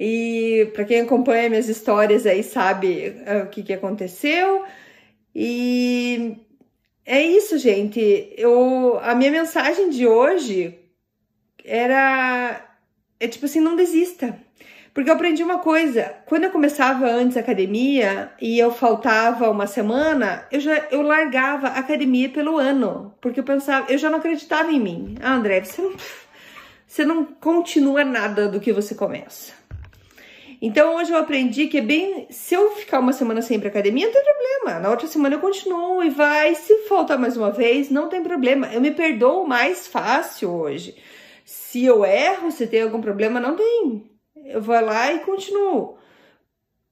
E 0.00 0.70
para 0.72 0.84
quem 0.84 1.00
acompanha 1.00 1.50
minhas 1.50 1.68
histórias 1.68 2.26
aí 2.26 2.42
sabe 2.42 3.14
uh, 3.26 3.44
o 3.44 3.48
que, 3.48 3.62
que 3.62 3.72
aconteceu. 3.72 4.64
E 5.34 6.36
é 7.04 7.22
isso, 7.22 7.58
gente. 7.58 8.32
Eu, 8.36 8.98
a 9.02 9.14
minha 9.14 9.30
mensagem 9.30 9.90
de 9.90 10.06
hoje 10.06 10.78
era 11.64 12.68
é 13.20 13.28
tipo 13.28 13.46
assim, 13.46 13.60
não 13.60 13.76
desista. 13.76 14.36
Porque 14.94 15.08
eu 15.08 15.14
aprendi 15.14 15.42
uma 15.42 15.58
coisa, 15.58 16.14
quando 16.26 16.44
eu 16.44 16.50
começava 16.50 17.06
antes 17.06 17.38
a 17.38 17.40
academia 17.40 18.30
e 18.40 18.58
eu 18.58 18.70
faltava 18.70 19.48
uma 19.48 19.66
semana, 19.66 20.46
eu 20.52 20.60
já 20.60 20.86
eu 20.90 21.00
largava 21.00 21.68
a 21.68 21.78
academia 21.78 22.28
pelo 22.28 22.58
ano, 22.58 23.14
porque 23.18 23.40
eu 23.40 23.44
pensava, 23.44 23.90
eu 23.90 23.96
já 23.96 24.10
não 24.10 24.18
acreditava 24.18 24.70
em 24.70 24.78
mim. 24.78 25.14
Ah, 25.22 25.32
André, 25.34 25.64
você 25.64 25.80
não 25.80 25.92
você 26.86 27.06
não 27.06 27.24
continua 27.24 28.04
nada 28.04 28.46
do 28.48 28.60
que 28.60 28.70
você 28.70 28.94
começa. 28.94 29.54
Então 30.60 30.96
hoje 30.96 31.10
eu 31.10 31.16
aprendi 31.16 31.66
que 31.68 31.78
é 31.78 31.80
bem. 31.80 32.26
Se 32.28 32.54
eu 32.54 32.72
ficar 32.72 33.00
uma 33.00 33.14
semana 33.14 33.40
sem 33.40 33.56
ir 33.56 33.60
pra 33.60 33.70
academia, 33.70 34.06
não 34.06 34.12
tem 34.12 34.22
problema. 34.22 34.78
Na 34.78 34.90
outra 34.90 35.08
semana 35.08 35.34
eu 35.34 35.40
continuo 35.40 36.04
e 36.04 36.10
vai. 36.10 36.54
Se 36.54 36.86
faltar 36.86 37.18
mais 37.18 37.34
uma 37.34 37.50
vez, 37.50 37.88
não 37.88 38.10
tem 38.10 38.22
problema. 38.22 38.66
Eu 38.72 38.80
me 38.82 38.90
perdoo 38.90 39.46
mais 39.46 39.86
fácil 39.88 40.50
hoje. 40.50 40.94
Se 41.46 41.82
eu 41.82 42.04
erro, 42.04 42.50
se 42.52 42.66
tem 42.66 42.82
algum 42.82 43.00
problema, 43.00 43.40
não 43.40 43.56
tem. 43.56 44.11
Eu 44.36 44.60
vou 44.60 44.80
lá 44.80 45.12
e 45.12 45.20
continuo. 45.20 45.96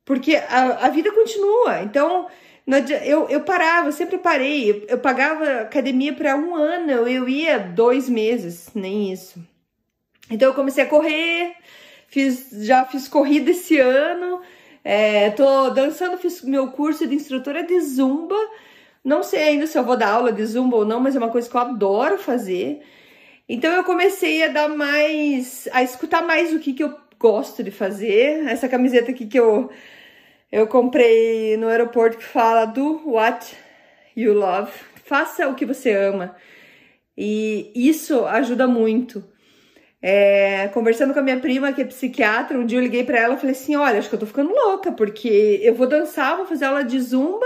Porque 0.04 0.36
a, 0.36 0.86
a 0.86 0.88
vida 0.88 1.12
continua. 1.12 1.82
Então, 1.82 2.26
eu, 3.04 3.28
eu 3.28 3.40
parava, 3.40 3.90
sempre 3.92 4.18
parei. 4.18 4.70
Eu, 4.70 4.86
eu 4.88 4.98
pagava 4.98 5.62
academia 5.62 6.12
para 6.12 6.36
um 6.36 6.54
ano, 6.54 6.90
eu 6.90 7.28
ia 7.28 7.58
dois 7.58 8.08
meses, 8.08 8.70
nem 8.74 9.12
isso. 9.12 9.42
Então 10.30 10.48
eu 10.48 10.54
comecei 10.54 10.84
a 10.84 10.88
correr, 10.88 11.54
fiz, 12.06 12.48
já 12.64 12.84
fiz 12.84 13.08
corrida 13.08 13.50
esse 13.50 13.78
ano, 13.78 14.40
é, 14.84 15.30
tô 15.30 15.70
dançando, 15.70 16.16
fiz 16.18 16.42
meu 16.42 16.68
curso 16.70 17.06
de 17.06 17.14
instrutora 17.14 17.64
de 17.64 17.80
zumba. 17.80 18.36
Não 19.02 19.22
sei 19.22 19.42
ainda 19.42 19.66
se 19.66 19.76
eu 19.76 19.82
vou 19.82 19.96
dar 19.96 20.10
aula 20.10 20.32
de 20.32 20.44
zumba 20.44 20.76
ou 20.76 20.84
não, 20.84 21.00
mas 21.00 21.16
é 21.16 21.18
uma 21.18 21.30
coisa 21.30 21.48
que 21.48 21.56
eu 21.56 21.60
adoro 21.60 22.18
fazer. 22.18 22.80
Então 23.48 23.72
eu 23.72 23.82
comecei 23.82 24.44
a 24.44 24.48
dar 24.48 24.68
mais, 24.68 25.68
a 25.72 25.82
escutar 25.82 26.22
mais 26.22 26.54
o 26.54 26.60
que, 26.60 26.72
que 26.72 26.84
eu 26.84 26.94
gosto 27.20 27.62
de 27.62 27.70
fazer. 27.70 28.48
Essa 28.48 28.68
camiseta 28.68 29.10
aqui 29.10 29.26
que 29.26 29.38
eu, 29.38 29.70
eu 30.50 30.66
comprei 30.66 31.56
no 31.58 31.68
aeroporto 31.68 32.16
que 32.16 32.24
fala 32.24 32.64
do 32.64 33.08
what 33.08 33.54
you 34.16 34.32
love. 34.32 34.72
Faça 35.04 35.46
o 35.46 35.54
que 35.54 35.66
você 35.66 35.92
ama. 35.92 36.34
E 37.16 37.70
isso 37.74 38.24
ajuda 38.24 38.66
muito. 38.66 39.22
É, 40.02 40.68
conversando 40.68 41.12
com 41.12 41.20
a 41.20 41.22
minha 41.22 41.38
prima, 41.38 41.74
que 41.74 41.82
é 41.82 41.84
psiquiatra, 41.84 42.58
um 42.58 42.64
dia 42.64 42.78
eu 42.78 42.82
liguei 42.82 43.04
para 43.04 43.18
ela 43.18 43.34
e 43.34 43.38
falei 43.38 43.54
assim: 43.54 43.76
Olha, 43.76 43.98
acho 43.98 44.08
que 44.08 44.14
eu 44.14 44.20
tô 44.20 44.24
ficando 44.24 44.50
louca, 44.50 44.90
porque 44.90 45.60
eu 45.62 45.74
vou 45.74 45.86
dançar, 45.86 46.38
vou 46.38 46.46
fazer 46.46 46.64
aula 46.64 46.82
de 46.82 46.98
zumba, 46.98 47.44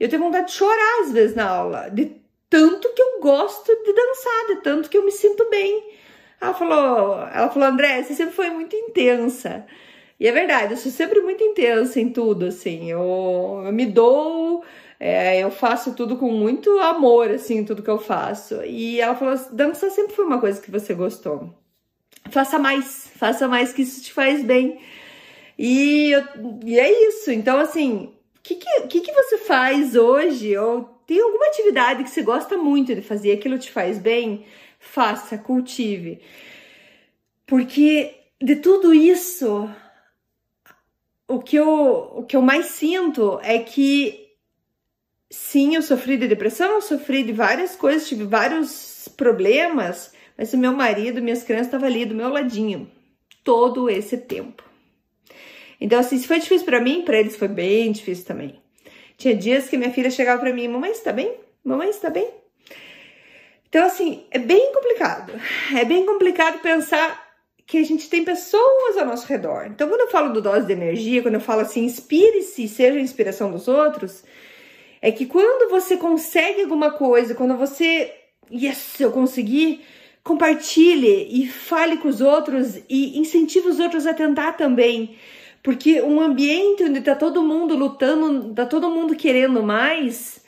eu 0.00 0.08
tenho 0.08 0.22
vontade 0.22 0.48
de 0.48 0.54
chorar 0.54 1.02
às 1.02 1.12
vezes 1.12 1.36
na 1.36 1.48
aula, 1.48 1.88
de 1.90 2.16
tanto 2.50 2.92
que 2.92 3.00
eu 3.00 3.20
gosto 3.20 3.72
de 3.72 3.92
dançar, 3.92 4.46
de 4.48 4.62
tanto 4.62 4.90
que 4.90 4.98
eu 4.98 5.04
me 5.04 5.12
sinto 5.12 5.48
bem. 5.48 5.94
Ela 6.40 6.54
falou, 6.54 7.18
ela 7.32 7.48
falou, 7.50 7.68
André, 7.68 8.02
você 8.02 8.14
sempre 8.14 8.34
foi 8.34 8.50
muito 8.50 8.74
intensa. 8.76 9.66
E 10.18 10.26
é 10.26 10.32
verdade, 10.32 10.72
eu 10.74 10.76
sou 10.76 10.92
sempre 10.92 11.20
muito 11.20 11.42
intensa 11.44 12.00
em 12.00 12.10
tudo, 12.10 12.46
assim, 12.46 12.90
eu, 12.90 13.62
eu 13.66 13.72
me 13.72 13.84
dou, 13.84 14.64
é, 14.98 15.40
eu 15.40 15.50
faço 15.50 15.94
tudo 15.94 16.16
com 16.16 16.30
muito 16.30 16.78
amor, 16.80 17.30
assim, 17.30 17.64
tudo 17.64 17.82
que 17.82 17.90
eu 17.90 17.98
faço. 17.98 18.62
E 18.64 19.00
ela 19.00 19.14
falou, 19.14 19.38
dança 19.52 19.90
sempre 19.90 20.14
foi 20.14 20.24
uma 20.24 20.40
coisa 20.40 20.60
que 20.60 20.70
você 20.70 20.94
gostou 20.94 21.54
faça 22.30 22.58
mais, 22.58 23.10
faça 23.16 23.48
mais 23.48 23.72
que 23.72 23.82
isso 23.82 24.02
te 24.02 24.12
faz 24.12 24.44
bem. 24.44 24.78
E, 25.58 26.12
e 26.64 26.78
é 26.78 27.08
isso. 27.08 27.30
Então, 27.30 27.58
assim, 27.58 28.12
o 28.36 28.42
que, 28.42 28.56
que, 28.56 29.00
que, 29.00 29.12
você 29.12 29.38
faz 29.38 29.96
hoje? 29.96 30.56
Ou 30.56 30.95
tem 31.06 31.20
alguma 31.20 31.46
atividade 31.46 32.02
que 32.02 32.10
você 32.10 32.22
gosta 32.22 32.56
muito 32.56 32.94
de 32.94 33.02
fazer, 33.02 33.32
aquilo 33.32 33.58
te 33.58 33.70
faz 33.70 33.98
bem? 33.98 34.44
Faça, 34.78 35.38
cultive. 35.38 36.20
Porque 37.46 38.14
de 38.42 38.56
tudo 38.56 38.92
isso, 38.92 39.70
o 41.28 41.40
que 41.40 41.56
eu, 41.56 42.12
o 42.14 42.22
que 42.24 42.36
eu 42.36 42.42
mais 42.42 42.66
sinto 42.66 43.38
é 43.42 43.58
que 43.58 44.26
sim, 45.30 45.74
eu 45.74 45.82
sofri 45.82 46.16
de 46.16 46.28
depressão, 46.28 46.72
eu 46.72 46.82
sofri 46.82 47.22
de 47.22 47.32
várias 47.32 47.76
coisas, 47.76 48.08
tive 48.08 48.24
vários 48.24 49.08
problemas, 49.16 50.12
mas 50.36 50.52
o 50.52 50.58
meu 50.58 50.72
marido, 50.72 51.22
minhas 51.22 51.44
crianças 51.44 51.68
estavam 51.68 51.88
ali 51.88 52.04
do 52.04 52.14
meu 52.14 52.28
ladinho 52.28 52.90
todo 53.44 53.88
esse 53.88 54.18
tempo. 54.18 54.64
Então, 55.80 56.00
assim, 56.00 56.18
se 56.18 56.26
foi 56.26 56.40
difícil 56.40 56.64
para 56.64 56.80
mim, 56.80 57.02
para 57.02 57.18
eles 57.18 57.36
foi 57.36 57.48
bem 57.48 57.92
difícil 57.92 58.24
também. 58.24 58.65
Tinha 59.16 59.34
dias 59.34 59.68
que 59.68 59.76
minha 59.76 59.92
filha 59.92 60.10
chegava 60.10 60.40
para 60.40 60.52
mim, 60.52 60.68
mamãe, 60.68 60.90
está 60.90 61.12
bem? 61.12 61.34
Mamãe, 61.64 61.88
está 61.88 62.10
bem? 62.10 62.28
Então, 63.68 63.84
assim, 63.84 64.24
é 64.30 64.38
bem 64.38 64.72
complicado. 64.72 65.32
É 65.76 65.84
bem 65.84 66.04
complicado 66.06 66.60
pensar 66.60 67.26
que 67.66 67.78
a 67.78 67.84
gente 67.84 68.08
tem 68.08 68.24
pessoas 68.24 68.96
ao 68.96 69.06
nosso 69.06 69.26
redor. 69.26 69.66
Então, 69.66 69.88
quando 69.88 70.02
eu 70.02 70.08
falo 70.08 70.32
do 70.32 70.40
dose 70.40 70.66
de 70.66 70.72
energia, 70.72 71.20
quando 71.20 71.34
eu 71.34 71.40
falo 71.40 71.62
assim, 71.62 71.84
inspire-se, 71.84 72.68
seja 72.68 72.96
a 72.96 73.02
inspiração 73.02 73.50
dos 73.50 73.66
outros, 73.66 74.22
é 75.02 75.10
que 75.10 75.26
quando 75.26 75.68
você 75.68 75.96
consegue 75.96 76.62
alguma 76.62 76.92
coisa, 76.92 77.34
quando 77.34 77.56
você, 77.56 78.12
yes, 78.50 79.00
eu 79.00 79.10
consegui, 79.10 79.80
compartilhe 80.22 81.28
e 81.30 81.48
fale 81.48 81.96
com 81.96 82.08
os 82.08 82.20
outros 82.20 82.76
e 82.88 83.18
incentive 83.18 83.68
os 83.68 83.80
outros 83.80 84.06
a 84.06 84.14
tentar 84.14 84.52
também. 84.52 85.16
Porque 85.66 86.00
um 86.00 86.20
ambiente 86.20 86.84
onde 86.84 87.00
tá 87.00 87.16
todo 87.16 87.42
mundo 87.42 87.74
lutando, 87.74 88.54
tá 88.54 88.64
todo 88.64 88.88
mundo 88.88 89.16
querendo 89.16 89.64
mais, 89.64 90.40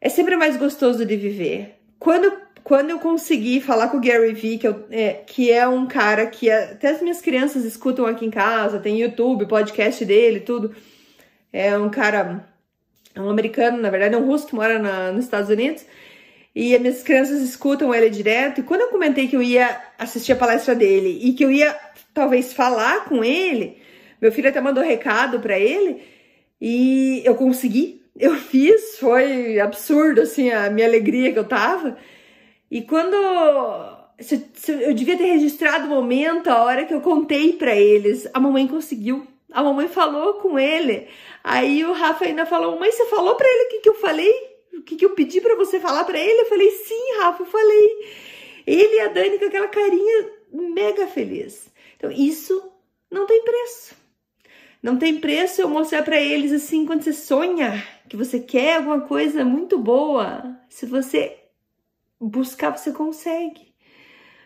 é 0.00 0.08
sempre 0.08 0.34
mais 0.34 0.56
gostoso 0.56 1.04
de 1.04 1.14
viver. 1.14 1.74
Quando, 1.98 2.32
quando 2.64 2.88
eu 2.88 2.98
consegui 2.98 3.60
falar 3.60 3.88
com 3.88 3.98
o 3.98 4.00
Gary 4.00 4.32
Vee, 4.32 4.56
que, 4.56 4.66
é, 4.90 5.12
que 5.26 5.52
é 5.52 5.68
um 5.68 5.86
cara 5.86 6.26
que 6.26 6.50
até 6.50 6.88
as 6.88 7.02
minhas 7.02 7.20
crianças 7.20 7.66
escutam 7.66 8.06
aqui 8.06 8.24
em 8.24 8.30
casa, 8.30 8.78
tem 8.78 8.98
YouTube, 8.98 9.44
podcast 9.44 10.02
dele, 10.06 10.40
tudo. 10.40 10.74
É 11.52 11.76
um 11.76 11.90
cara, 11.90 12.48
é 13.14 13.20
um 13.20 13.28
americano, 13.28 13.76
na 13.76 13.90
verdade 13.90 14.14
é 14.14 14.16
um 14.18 14.24
russo 14.24 14.46
que 14.46 14.54
mora 14.54 14.78
na, 14.78 15.12
nos 15.12 15.26
Estados 15.26 15.50
Unidos 15.50 15.84
e 16.54 16.74
as 16.74 16.80
minhas 16.80 17.02
crianças 17.02 17.42
escutam 17.42 17.94
ele 17.94 18.08
direto. 18.08 18.62
E 18.62 18.64
quando 18.64 18.80
eu 18.80 18.88
comentei 18.88 19.28
que 19.28 19.36
eu 19.36 19.42
ia 19.42 19.82
assistir 19.98 20.32
a 20.32 20.36
palestra 20.36 20.74
dele 20.74 21.20
e 21.22 21.34
que 21.34 21.44
eu 21.44 21.50
ia 21.50 21.78
talvez 22.14 22.54
falar 22.54 23.04
com 23.04 23.22
ele, 23.22 23.79
Meu 24.20 24.30
filho 24.30 24.48
até 24.48 24.60
mandou 24.60 24.82
recado 24.82 25.40
para 25.40 25.58
ele 25.58 26.02
e 26.60 27.22
eu 27.24 27.34
consegui. 27.34 28.02
Eu 28.18 28.34
fiz, 28.38 28.98
foi 28.98 29.58
absurdo 29.58 30.20
assim 30.20 30.50
a 30.50 30.70
minha 30.70 30.86
alegria 30.86 31.32
que 31.32 31.38
eu 31.38 31.48
tava. 31.48 31.96
E 32.70 32.82
quando 32.82 33.14
eu 33.14 34.94
devia 34.94 35.16
ter 35.16 35.24
registrado 35.24 35.86
o 35.86 35.88
momento, 35.88 36.48
a 36.48 36.62
hora 36.62 36.84
que 36.84 36.94
eu 36.94 37.00
contei 37.00 37.54
para 37.54 37.74
eles, 37.74 38.28
a 38.32 38.38
mamãe 38.38 38.66
conseguiu. 38.68 39.26
A 39.50 39.62
mamãe 39.62 39.88
falou 39.88 40.34
com 40.34 40.58
ele. 40.58 41.08
Aí 41.42 41.84
o 41.84 41.92
Rafa 41.92 42.24
ainda 42.24 42.46
falou: 42.46 42.78
"Mãe, 42.78 42.92
você 42.92 43.06
falou 43.06 43.34
para 43.34 43.48
ele 43.48 43.64
o 43.64 43.68
que, 43.70 43.78
que 43.80 43.88
eu 43.88 43.94
falei? 43.94 44.32
O 44.74 44.82
que, 44.82 44.96
que 44.96 45.04
eu 45.04 45.10
pedi 45.10 45.40
para 45.40 45.56
você 45.56 45.80
falar 45.80 46.04
para 46.04 46.18
ele?" 46.18 46.42
Eu 46.42 46.46
falei: 46.46 46.70
"Sim, 46.70 47.18
Rafa, 47.20 47.42
eu 47.42 47.46
falei." 47.46 47.88
Ele 48.66 48.96
e 48.96 49.00
a 49.00 49.08
Dani 49.08 49.38
com 49.38 49.46
aquela 49.46 49.68
carinha 49.68 50.30
mega 50.52 51.06
feliz. 51.08 51.68
Então, 51.96 52.10
isso 52.12 52.70
não 53.10 53.26
tem 53.26 53.42
preço. 53.42 53.99
Não 54.82 54.96
tem 54.96 55.20
preço 55.20 55.60
eu 55.60 55.68
mostrar 55.68 56.02
para 56.02 56.20
eles 56.20 56.52
assim, 56.52 56.86
quando 56.86 57.02
você 57.02 57.12
sonha 57.12 57.82
que 58.08 58.16
você 58.16 58.40
quer 58.40 58.76
alguma 58.76 59.02
coisa 59.02 59.44
muito 59.44 59.78
boa, 59.78 60.56
se 60.68 60.86
você 60.86 61.36
buscar, 62.20 62.76
você 62.76 62.90
consegue. 62.90 63.72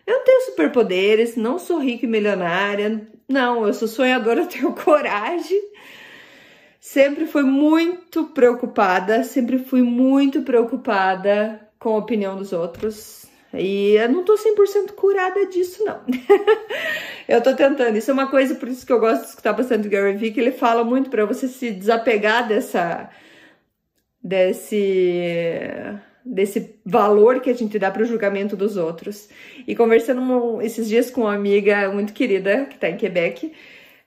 Eu 0.05 0.17
não 0.17 0.23
tenho 0.23 0.41
superpoderes, 0.41 1.35
não 1.35 1.57
sou 1.57 1.79
rica 1.79 2.05
e 2.05 2.09
milionária, 2.09 3.09
não, 3.27 3.65
eu 3.65 3.73
sou 3.73 3.87
sonhadora, 3.87 4.41
eu 4.41 4.47
tenho 4.47 4.73
coragem. 4.73 5.61
Sempre 6.79 7.25
fui 7.25 7.43
muito 7.43 8.25
preocupada, 8.25 9.23
sempre 9.23 9.57
fui 9.57 9.81
muito 9.81 10.43
preocupada 10.43 11.67
com 11.79 11.95
a 11.95 11.97
opinião 11.97 12.35
dos 12.35 12.53
outros. 12.53 13.25
E 13.57 13.95
eu 13.95 14.09
não 14.09 14.23
tô 14.23 14.35
100% 14.35 14.91
curada 14.93 15.45
disso, 15.45 15.83
não. 15.85 16.01
eu 17.27 17.41
tô 17.41 17.55
tentando. 17.55 17.97
Isso 17.97 18.11
é 18.11 18.13
uma 18.13 18.29
coisa, 18.29 18.55
por 18.55 18.67
isso 18.67 18.85
que 18.85 18.91
eu 18.91 18.99
gosto 18.99 19.23
de 19.23 19.29
escutar 19.29 19.53
bastante 19.53 19.87
o 19.87 19.91
Gary 19.91 20.15
Vee, 20.15 20.31
que 20.31 20.39
ele 20.39 20.51
fala 20.51 20.83
muito 20.83 21.09
para 21.09 21.25
você 21.25 21.47
se 21.47 21.71
desapegar 21.71 22.47
dessa. 22.47 23.09
desse 24.23 25.99
desse 26.25 26.79
valor 26.83 27.39
que 27.39 27.51
a 27.51 27.53
gente 27.53 27.77
dá 27.77 27.91
para 27.91 28.01
o 28.01 28.05
julgamento 28.05 28.55
dos 28.57 28.77
outros. 28.77 29.29
E 29.67 29.75
conversando 29.75 30.59
esses 30.61 30.89
dias 30.89 31.11
com 31.11 31.21
uma 31.21 31.35
amiga 31.35 31.91
muito 31.91 32.13
querida 32.13 32.65
que 32.65 32.75
está 32.75 32.89
em 32.89 32.97
Quebec, 32.97 33.53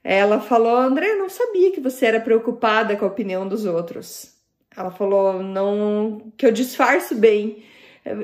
ela 0.03 0.41
falou: 0.41 0.77
André, 0.77 1.11
eu 1.11 1.19
não 1.19 1.29
sabia 1.29 1.71
que 1.71 1.81
você 1.81 2.07
era 2.07 2.21
preocupada 2.21 2.97
com 2.97 3.05
a 3.05 3.09
opinião 3.09 3.47
dos 3.47 3.65
outros. 3.65 4.35
Ela 4.77 4.91
falou 4.91 5.43
não 5.43 6.33
que 6.37 6.47
eu 6.47 6.53
disfarço 6.53 7.15
bem. 7.15 7.63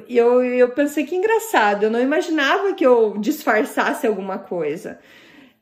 Eu, 0.09 0.45
eu 0.45 0.71
pensei 0.71 1.05
que 1.05 1.14
engraçado, 1.14 1.85
eu 1.85 1.91
não 1.91 2.00
imaginava 2.00 2.75
que 2.75 2.85
eu 2.85 3.17
disfarçasse 3.19 4.07
alguma 4.07 4.38
coisa. 4.38 4.99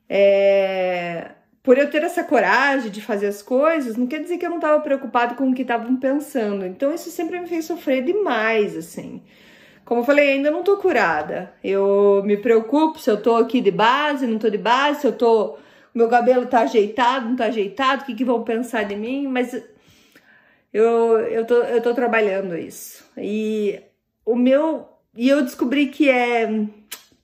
É, 0.09 1.31
por 1.63 1.77
eu 1.77 1.89
ter 1.89 2.03
essa 2.03 2.23
coragem 2.23 2.91
de 2.91 3.01
fazer 3.01 3.27
as 3.27 3.41
coisas, 3.41 3.95
não 3.95 4.05
quer 4.05 4.21
dizer 4.21 4.37
que 4.37 4.45
eu 4.45 4.49
não 4.49 4.57
estava 4.57 4.81
preocupado 4.81 5.35
com 5.35 5.49
o 5.49 5.53
que 5.53 5.61
estavam 5.61 5.95
pensando. 5.97 6.65
Então 6.65 6.93
isso 6.93 7.09
sempre 7.09 7.39
me 7.39 7.47
fez 7.47 7.65
sofrer 7.65 8.03
demais, 8.03 8.75
assim. 8.75 9.23
Como 9.85 10.01
eu 10.01 10.05
falei, 10.05 10.33
ainda 10.33 10.51
não 10.51 10.63
tô 10.63 10.77
curada. 10.77 11.53
Eu 11.63 12.21
me 12.25 12.37
preocupo 12.37 12.99
se 12.99 13.09
eu 13.09 13.21
tô 13.21 13.35
aqui 13.35 13.61
de 13.61 13.71
base, 13.71 14.27
não 14.27 14.37
tô 14.39 14.49
de 14.49 14.57
base, 14.57 15.01
se 15.01 15.07
eu 15.07 15.13
tô. 15.13 15.57
Meu 15.93 16.09
cabelo 16.09 16.45
tá 16.47 16.61
ajeitado, 16.61 17.29
não 17.29 17.35
tá 17.35 17.45
ajeitado, 17.45 18.03
o 18.03 18.05
que, 18.05 18.15
que 18.15 18.25
vão 18.25 18.43
pensar 18.43 18.83
de 18.83 18.95
mim, 18.95 19.27
mas 19.27 19.53
eu, 20.73 21.19
eu, 21.19 21.45
tô, 21.45 21.55
eu 21.55 21.81
tô 21.81 21.93
trabalhando 21.93 22.57
isso. 22.57 23.05
E 23.17 23.79
o 24.25 24.35
meu. 24.35 24.87
E 25.15 25.29
eu 25.29 25.43
descobri 25.43 25.87
que 25.87 26.09
é 26.09 26.49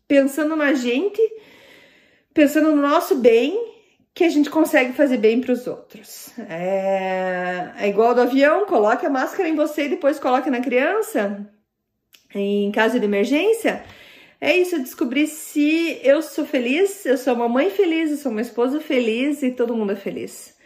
pensando 0.08 0.56
na 0.56 0.74
gente, 0.74 1.22
pensando 2.34 2.76
no 2.76 2.82
nosso 2.82 3.16
bem 3.16 3.70
que 4.14 4.24
a 4.24 4.30
gente 4.30 4.50
consegue 4.50 4.92
fazer 4.94 5.18
bem 5.18 5.40
para 5.40 5.54
os 5.54 5.66
outros. 5.66 6.32
É, 6.50 7.72
é 7.78 7.88
igual 7.88 8.14
do 8.14 8.22
avião, 8.22 8.66
coloque 8.66 9.06
a 9.06 9.10
máscara 9.10 9.48
em 9.48 9.56
você 9.56 9.86
e 9.86 9.90
depois 9.90 10.20
coloque 10.20 10.50
na 10.50 10.60
criança. 10.60 11.48
Em 12.36 12.72
caso 12.72 13.00
de 13.00 13.06
emergência, 13.06 13.82
é 14.42 14.58
isso, 14.58 14.76
eu 14.76 14.80
descobri 14.80 15.26
se 15.26 16.00
eu 16.04 16.22
sou 16.22 16.46
feliz, 16.46 17.06
eu 17.06 17.18
sou 17.18 17.34
uma 17.34 17.48
mãe 17.48 17.70
feliz, 17.70 18.12
eu 18.12 18.18
sou 18.18 18.32
uma 18.32 18.42
esposa 18.42 18.80
feliz 18.80 19.42
e 19.42 19.52
todo 19.52 19.76
mundo 19.76 19.94
é 19.94 19.96
feliz. 19.96 20.58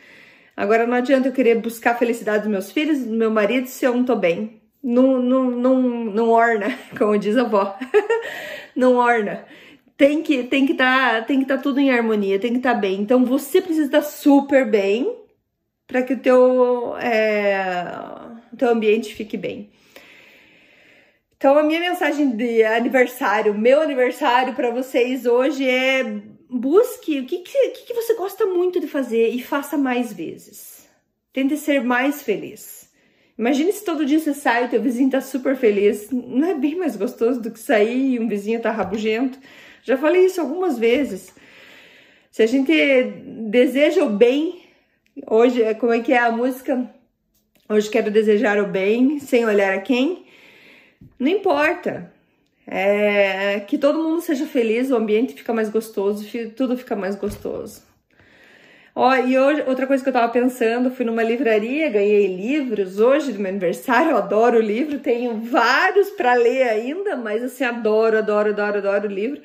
Agora 0.58 0.88
não 0.88 0.96
adianta 0.96 1.28
eu 1.28 1.34
querer 1.34 1.56
buscar 1.60 1.92
a 1.92 1.96
felicidade 1.96 2.44
dos 2.44 2.52
meus 2.52 2.72
filhos, 2.72 3.00
do 3.00 3.14
meu 3.14 3.30
marido, 3.30 3.68
se 3.68 3.86
eu 3.86 3.94
não 3.94 4.04
tô 4.04 4.16
bem. 4.16 4.63
Não, 4.84 5.22
não, 5.22 5.50
não, 5.50 5.82
não 5.82 6.30
orna, 6.30 6.78
como 6.98 7.18
diz 7.18 7.38
a 7.38 7.42
avó. 7.42 7.78
não 8.76 8.96
orna 8.96 9.46
tem 9.98 10.22
que 10.22 10.44
tem 10.44 10.66
que 10.66 10.74
tá, 10.74 11.22
tem 11.22 11.38
que 11.38 11.44
estar 11.44 11.58
tá 11.58 11.64
tudo 11.64 11.80
em 11.80 11.92
harmonia, 11.92 12.40
tem 12.40 12.52
que 12.52 12.58
estar 12.58 12.74
tá 12.74 12.80
bem. 12.80 13.00
Então 13.00 13.24
você 13.24 13.62
precisa 13.62 13.86
estar 13.86 14.02
super 14.02 14.70
bem 14.70 15.16
para 15.88 16.02
que 16.02 16.14
o 16.14 16.20
teu, 16.20 16.98
é, 16.98 17.86
teu 18.58 18.70
ambiente 18.70 19.14
fique 19.14 19.38
bem. 19.38 19.72
Então 21.38 21.58
a 21.58 21.64
minha 21.64 21.80
mensagem 21.80 22.36
de 22.36 22.64
aniversário, 22.64 23.54
meu 23.54 23.82
aniversário 23.82 24.54
para 24.54 24.72
vocês 24.72 25.26
hoje 25.26 25.68
é 25.70 26.04
busque 26.50 27.20
o 27.20 27.26
que, 27.26 27.40
que, 27.40 27.70
que 27.70 27.94
você 27.94 28.16
gosta 28.16 28.46
muito 28.46 28.80
de 28.80 28.88
fazer 28.88 29.30
e 29.30 29.42
faça 29.42 29.78
mais 29.78 30.14
vezes. 30.14 30.88
Tente 31.32 31.58
ser 31.58 31.84
mais 31.84 32.22
feliz. 32.22 32.92
Imagine 33.38 33.72
se 33.72 33.84
todo 33.84 34.06
dia 34.06 34.20
você 34.20 34.34
sai 34.34 34.66
e 34.66 34.68
teu 34.68 34.82
vizinho 34.82 35.10
tá 35.10 35.22
super 35.22 35.56
feliz. 35.56 36.10
Não 36.12 36.50
é 36.50 36.54
bem 36.54 36.76
mais 36.76 36.96
gostoso 36.96 37.42
do 37.42 37.52
que 37.52 37.60
sair 37.60 38.14
e 38.14 38.20
um 38.20 38.28
vizinho 38.28 38.62
tá 38.62 38.72
rabugento? 38.72 39.40
Já 39.84 39.98
falei 39.98 40.26
isso 40.26 40.40
algumas 40.40 40.78
vezes. 40.78 41.34
Se 42.32 42.44
a 42.44 42.48
gente 42.48 42.72
deseja 43.50 44.04
o 44.04 44.10
bem, 44.10 44.62
hoje, 45.28 45.62
como 45.76 45.94
é 45.94 46.00
que 46.00 46.14
é 46.14 46.20
a 46.20 46.32
música? 46.32 46.90
Hoje 47.68 47.90
quero 47.90 48.12
desejar 48.12 48.60
o 48.60 48.68
bem, 48.68 49.20
sem 49.20 49.46
olhar 49.46 49.74
a 49.74 49.82
quem. 49.82 50.26
Não 51.20 51.28
importa. 51.28 52.12
É, 52.66 53.60
que 53.62 53.78
todo 53.78 54.02
mundo 54.02 54.22
seja 54.22 54.46
feliz, 54.46 54.90
o 54.90 54.96
ambiente 54.96 55.34
fica 55.34 55.54
mais 55.54 55.70
gostoso, 55.70 56.26
tudo 56.56 56.78
fica 56.78 56.96
mais 56.96 57.16
gostoso. 57.16 57.93
Ó, 58.96 59.16
e 59.16 59.38
hoje, 59.40 59.64
outra 59.68 59.88
coisa 59.88 60.04
que 60.04 60.10
eu 60.10 60.14
tava 60.14 60.32
pensando, 60.32 60.92
fui 60.92 61.04
numa 61.04 61.24
livraria, 61.24 61.90
ganhei 61.90 62.28
livros 62.28 63.00
hoje 63.00 63.32
do 63.32 63.40
meu 63.40 63.50
aniversário, 63.50 64.12
eu 64.12 64.18
adoro 64.18 64.60
livro, 64.62 65.00
tenho 65.00 65.40
vários 65.42 66.12
para 66.12 66.36
ler 66.36 66.64
ainda, 66.70 67.16
mas 67.16 67.44
assim, 67.44 67.64
adoro, 67.64 68.20
adoro, 68.20 68.50
adoro, 68.50 68.78
adoro 68.78 69.08
o 69.08 69.12
livro. 69.12 69.42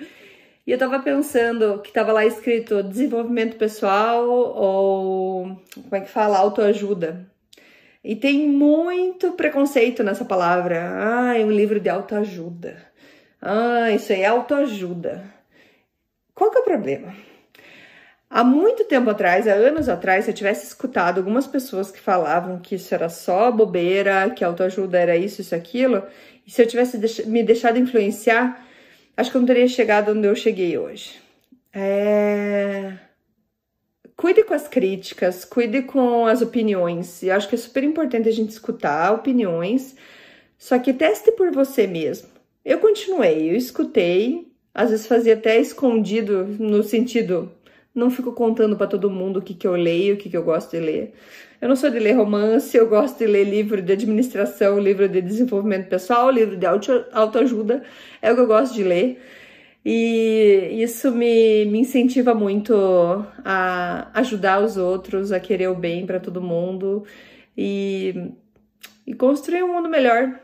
E 0.66 0.70
eu 0.72 0.78
tava 0.78 0.98
pensando 1.00 1.80
que 1.80 1.90
tava 1.90 2.12
lá 2.12 2.26
escrito 2.26 2.82
desenvolvimento 2.82 3.56
pessoal 3.56 4.28
ou 4.28 5.56
como 5.74 5.96
é 5.96 6.00
que 6.02 6.10
fala? 6.10 6.36
Autoajuda. 6.38 7.26
E 8.04 8.14
tem 8.14 8.46
muito 8.48 9.32
preconceito 9.32 10.02
nessa 10.02 10.26
palavra. 10.26 10.78
Ah, 10.94 11.38
é 11.38 11.44
um 11.44 11.50
livro 11.50 11.80
de 11.80 11.88
autoajuda. 11.88 12.76
Ah, 13.40 13.90
isso 13.92 14.12
aí 14.12 14.22
é 14.22 14.26
autoajuda. 14.26 15.24
Qual 16.34 16.50
que 16.50 16.58
é 16.58 16.60
o 16.60 16.64
problema? 16.64 17.27
Há 18.30 18.44
muito 18.44 18.84
tempo 18.84 19.08
atrás, 19.08 19.48
há 19.48 19.52
anos 19.52 19.88
atrás, 19.88 20.24
se 20.24 20.30
eu 20.30 20.34
tivesse 20.34 20.66
escutado 20.66 21.18
algumas 21.18 21.46
pessoas 21.46 21.90
que 21.90 21.98
falavam 21.98 22.58
que 22.58 22.74
isso 22.74 22.94
era 22.94 23.08
só 23.08 23.50
bobeira, 23.50 24.28
que 24.30 24.44
autoajuda 24.44 24.98
era 24.98 25.16
isso, 25.16 25.40
isso, 25.40 25.54
aquilo, 25.54 26.02
e 26.46 26.50
se 26.50 26.60
eu 26.60 26.66
tivesse 26.66 27.26
me 27.26 27.42
deixado 27.42 27.78
influenciar, 27.78 28.66
acho 29.16 29.30
que 29.30 29.36
eu 29.36 29.40
não 29.40 29.46
teria 29.46 29.66
chegado 29.66 30.12
onde 30.12 30.26
eu 30.26 30.36
cheguei 30.36 30.76
hoje. 30.76 31.18
É... 31.72 32.94
Cuide 34.16 34.42
com 34.42 34.52
as 34.52 34.66
críticas, 34.66 35.44
cuide 35.44 35.82
com 35.82 36.26
as 36.26 36.42
opiniões. 36.42 37.22
E 37.22 37.30
acho 37.30 37.48
que 37.48 37.54
é 37.54 37.58
super 37.58 37.84
importante 37.84 38.28
a 38.28 38.32
gente 38.32 38.50
escutar 38.50 39.12
opiniões, 39.12 39.94
só 40.58 40.78
que 40.78 40.92
teste 40.92 41.32
por 41.32 41.50
você 41.52 41.86
mesmo. 41.86 42.28
Eu 42.64 42.78
continuei, 42.78 43.50
eu 43.50 43.56
escutei, 43.56 44.48
às 44.74 44.90
vezes 44.90 45.06
fazia 45.06 45.34
até 45.34 45.58
escondido 45.58 46.44
no 46.58 46.82
sentido 46.82 47.52
não 47.94 48.10
fico 48.10 48.32
contando 48.32 48.76
para 48.76 48.86
todo 48.86 49.10
mundo 49.10 49.38
o 49.38 49.42
que, 49.42 49.54
que 49.54 49.66
eu 49.66 49.74
leio, 49.74 50.14
o 50.14 50.16
que, 50.18 50.28
que 50.30 50.36
eu 50.36 50.44
gosto 50.44 50.70
de 50.72 50.80
ler. 50.80 51.14
Eu 51.60 51.68
não 51.68 51.76
sou 51.76 51.90
de 51.90 51.98
ler 51.98 52.12
romance, 52.12 52.76
eu 52.76 52.88
gosto 52.88 53.18
de 53.18 53.26
ler 53.26 53.44
livro 53.44 53.82
de 53.82 53.92
administração, 53.92 54.78
livro 54.78 55.08
de 55.08 55.20
desenvolvimento 55.20 55.88
pessoal, 55.88 56.30
livro 56.30 56.56
de 56.56 56.66
auto, 56.66 57.04
autoajuda, 57.12 57.82
é 58.22 58.30
o 58.30 58.34
que 58.34 58.40
eu 58.40 58.46
gosto 58.46 58.74
de 58.74 58.84
ler. 58.84 59.20
E 59.84 60.82
isso 60.82 61.10
me, 61.12 61.64
me 61.66 61.80
incentiva 61.80 62.34
muito 62.34 62.74
a 63.44 64.10
ajudar 64.14 64.62
os 64.62 64.76
outros, 64.76 65.32
a 65.32 65.40
querer 65.40 65.68
o 65.68 65.74
bem 65.74 66.06
para 66.06 66.20
todo 66.20 66.42
mundo 66.42 67.04
e, 67.56 68.32
e 69.06 69.14
construir 69.14 69.62
um 69.62 69.72
mundo 69.72 69.88
melhor. 69.88 70.38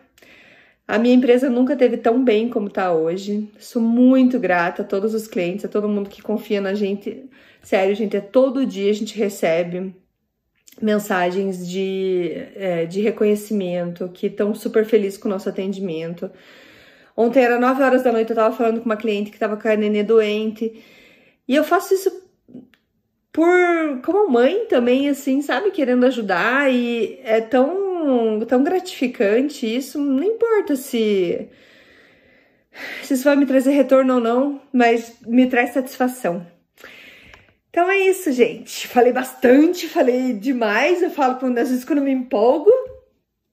A 0.86 0.98
minha 0.98 1.14
empresa 1.14 1.48
nunca 1.48 1.76
teve 1.76 1.96
tão 1.96 2.22
bem 2.22 2.48
como 2.48 2.68
está 2.68 2.92
hoje. 2.92 3.50
Sou 3.58 3.80
muito 3.80 4.38
grata 4.38 4.82
a 4.82 4.84
todos 4.84 5.14
os 5.14 5.26
clientes, 5.26 5.64
a 5.64 5.68
todo 5.68 5.88
mundo 5.88 6.10
que 6.10 6.22
confia 6.22 6.60
na 6.60 6.74
gente. 6.74 7.24
Sério, 7.64 7.94
gente, 7.94 8.14
é 8.14 8.20
todo 8.20 8.66
dia 8.66 8.90
a 8.90 8.94
gente 8.94 9.16
recebe 9.16 9.94
mensagens 10.82 11.66
de, 11.66 12.30
é, 12.54 12.84
de 12.84 13.00
reconhecimento, 13.00 14.10
que 14.12 14.26
estão 14.26 14.54
super 14.54 14.84
felizes 14.84 15.18
com 15.18 15.28
o 15.28 15.30
nosso 15.30 15.48
atendimento. 15.48 16.30
Ontem 17.16 17.42
era 17.42 17.58
9 17.58 17.82
horas 17.82 18.02
da 18.02 18.12
noite, 18.12 18.30
eu 18.30 18.36
tava 18.36 18.54
falando 18.54 18.80
com 18.80 18.84
uma 18.84 18.98
cliente 18.98 19.30
que 19.30 19.38
tava 19.38 19.56
com 19.56 19.66
a 19.66 19.76
nenê 19.76 20.02
doente. 20.02 20.84
E 21.48 21.54
eu 21.56 21.64
faço 21.64 21.94
isso 21.94 22.10
por 23.32 23.48
como 24.04 24.28
mãe 24.30 24.66
também, 24.66 25.08
assim, 25.08 25.40
sabe, 25.40 25.70
querendo 25.70 26.04
ajudar 26.04 26.70
e 26.70 27.18
é 27.24 27.40
tão, 27.40 28.40
tão 28.46 28.62
gratificante 28.62 29.64
isso. 29.64 29.98
Não 29.98 30.22
importa 30.22 30.76
se, 30.76 31.48
se 33.02 33.14
isso 33.14 33.24
vai 33.24 33.36
me 33.36 33.46
trazer 33.46 33.70
retorno 33.72 34.16
ou 34.16 34.20
não, 34.20 34.60
mas 34.72 35.16
me 35.26 35.46
traz 35.46 35.70
satisfação. 35.70 36.53
Então 37.74 37.90
é 37.90 37.98
isso, 37.98 38.30
gente. 38.30 38.86
Falei 38.86 39.12
bastante, 39.12 39.88
falei 39.88 40.32
demais. 40.32 41.02
Eu 41.02 41.10
falo 41.10 41.40
quando, 41.40 41.58
às 41.58 41.70
vezes 41.70 41.84
quando 41.84 41.98
eu 41.98 42.04
me 42.04 42.12
empolgo, 42.12 42.70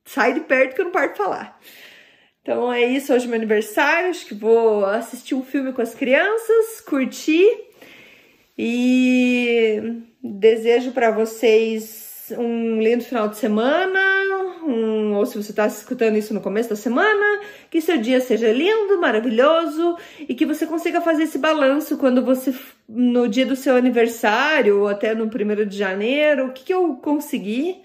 sai 0.05 0.35
de 0.35 0.41
perto 0.41 0.75
que 0.75 0.81
eu 0.81 0.85
não 0.85 0.91
paro 0.91 1.11
de 1.11 1.17
falar. 1.17 1.59
Então 2.39 2.71
é 2.71 2.83
isso, 2.85 3.11
hoje 3.11 3.25
é 3.25 3.27
meu 3.27 3.37
aniversário. 3.37 4.11
Acho 4.11 4.27
que 4.27 4.35
vou 4.35 4.85
assistir 4.85 5.33
um 5.33 5.43
filme 5.43 5.73
com 5.73 5.81
as 5.81 5.95
crianças, 5.95 6.81
curtir 6.81 7.47
e 8.55 10.03
desejo 10.23 10.91
para 10.91 11.09
vocês 11.09 12.31
um 12.37 12.79
lindo 12.79 13.03
final 13.03 13.27
de 13.27 13.37
semana, 13.37 13.99
um, 14.63 15.00
ou 15.21 15.25
se 15.25 15.41
você 15.41 15.51
está 15.51 15.65
escutando 15.67 16.17
isso 16.17 16.33
no 16.33 16.41
começo 16.41 16.69
da 16.69 16.75
semana, 16.75 17.41
que 17.69 17.79
seu 17.79 17.97
dia 17.97 18.19
seja 18.19 18.51
lindo, 18.51 18.99
maravilhoso 18.99 19.97
e 20.19 20.35
que 20.35 20.45
você 20.45 20.65
consiga 20.65 20.99
fazer 20.99 21.23
esse 21.23 21.37
balanço 21.37 21.97
quando 21.97 22.23
você, 22.23 22.53
no 22.89 23.27
dia 23.27 23.45
do 23.45 23.55
seu 23.55 23.75
aniversário 23.75 24.81
ou 24.81 24.87
até 24.87 25.15
no 25.15 25.29
primeiro 25.29 25.65
de 25.65 25.77
janeiro, 25.77 26.47
o 26.47 26.51
que, 26.51 26.65
que 26.65 26.73
eu 26.73 26.95
consegui 26.95 27.81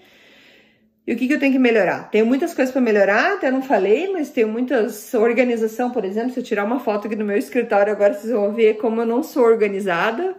e 1.07 1.13
o 1.13 1.15
que, 1.15 1.25
que 1.25 1.33
eu 1.33 1.39
tenho 1.39 1.53
que 1.53 1.59
melhorar. 1.59 2.09
Tenho 2.11 2.25
muitas 2.25 2.53
coisas 2.53 2.73
para 2.73 2.81
melhorar, 2.81 3.35
até 3.35 3.49
não 3.49 3.61
falei, 3.61 4.11
mas 4.11 4.29
tenho 4.29 4.49
muitas. 4.49 5.13
Organização, 5.13 5.89
por 5.89 6.03
exemplo, 6.03 6.31
se 6.31 6.39
eu 6.41 6.43
tirar 6.43 6.65
uma 6.65 6.81
foto 6.81 7.07
aqui 7.07 7.15
no 7.15 7.23
meu 7.23 7.37
escritório 7.37 7.93
agora, 7.93 8.13
vocês 8.13 8.33
vão 8.33 8.53
ver 8.53 8.73
como 8.73 9.01
eu 9.01 9.05
não 9.05 9.23
sou 9.23 9.45
organizada. 9.45 10.35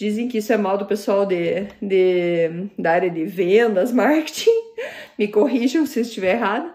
Dizem 0.00 0.28
que 0.28 0.38
isso 0.38 0.50
é 0.50 0.56
mal 0.56 0.78
do 0.78 0.86
pessoal 0.86 1.26
de, 1.26 1.66
de, 1.82 2.70
da 2.78 2.92
área 2.92 3.10
de 3.10 3.26
vendas, 3.26 3.92
marketing. 3.92 4.48
Me 5.18 5.28
corrijam 5.28 5.84
se 5.84 6.00
estiver 6.00 6.36
errado. 6.36 6.72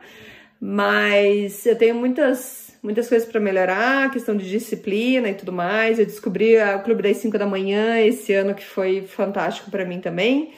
Mas 0.62 1.66
eu 1.66 1.76
tenho 1.76 1.96
muitas, 1.96 2.78
muitas 2.84 3.10
coisas 3.10 3.28
para 3.28 3.42
melhorar, 3.42 4.12
questão 4.12 4.38
de 4.38 4.48
disciplina 4.48 5.28
e 5.28 5.34
tudo 5.34 5.52
mais. 5.52 5.98
Eu 5.98 6.06
descobri 6.06 6.56
o 6.56 6.84
Clube 6.84 7.02
das 7.02 7.18
5 7.18 7.36
da 7.40 7.48
manhã 7.48 8.00
esse 8.00 8.32
ano, 8.32 8.54
que 8.54 8.64
foi 8.64 9.02
fantástico 9.02 9.72
para 9.72 9.84
mim 9.86 10.00
também. 10.00 10.54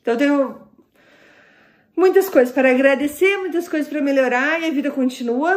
Então 0.00 0.14
eu 0.14 0.18
tenho 0.18 0.56
muitas 1.94 2.30
coisas 2.30 2.54
para 2.54 2.70
agradecer, 2.70 3.36
muitas 3.36 3.68
coisas 3.68 3.86
para 3.86 4.00
melhorar 4.00 4.62
e 4.62 4.64
a 4.64 4.70
vida 4.70 4.90
continua. 4.90 5.52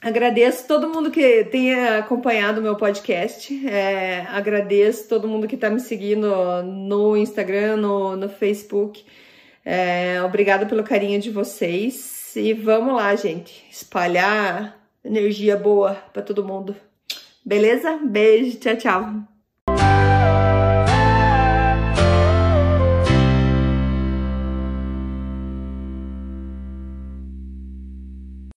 Agradeço 0.00 0.66
todo 0.68 0.88
mundo 0.88 1.10
que 1.10 1.44
tenha 1.44 1.98
acompanhado 1.98 2.60
o 2.60 2.62
meu 2.62 2.76
podcast. 2.76 3.66
É, 3.66 4.20
agradeço 4.28 5.08
todo 5.08 5.26
mundo 5.26 5.48
que 5.48 5.54
está 5.54 5.70
me 5.70 5.80
seguindo 5.80 6.62
no 6.62 7.16
Instagram, 7.16 7.76
no, 7.76 8.14
no 8.16 8.28
Facebook. 8.28 9.04
É, 9.64 10.22
obrigada 10.22 10.66
pelo 10.66 10.84
carinho 10.84 11.20
de 11.20 11.30
vocês. 11.30 12.36
E 12.36 12.52
vamos 12.52 12.94
lá, 12.94 13.16
gente. 13.16 13.64
Espalhar 13.70 14.78
energia 15.04 15.56
boa 15.56 15.94
para 16.12 16.22
todo 16.22 16.44
mundo. 16.44 16.76
Beleza? 17.44 17.98
Beijo, 18.02 18.58
tchau, 18.58 18.76
tchau. 18.76 19.35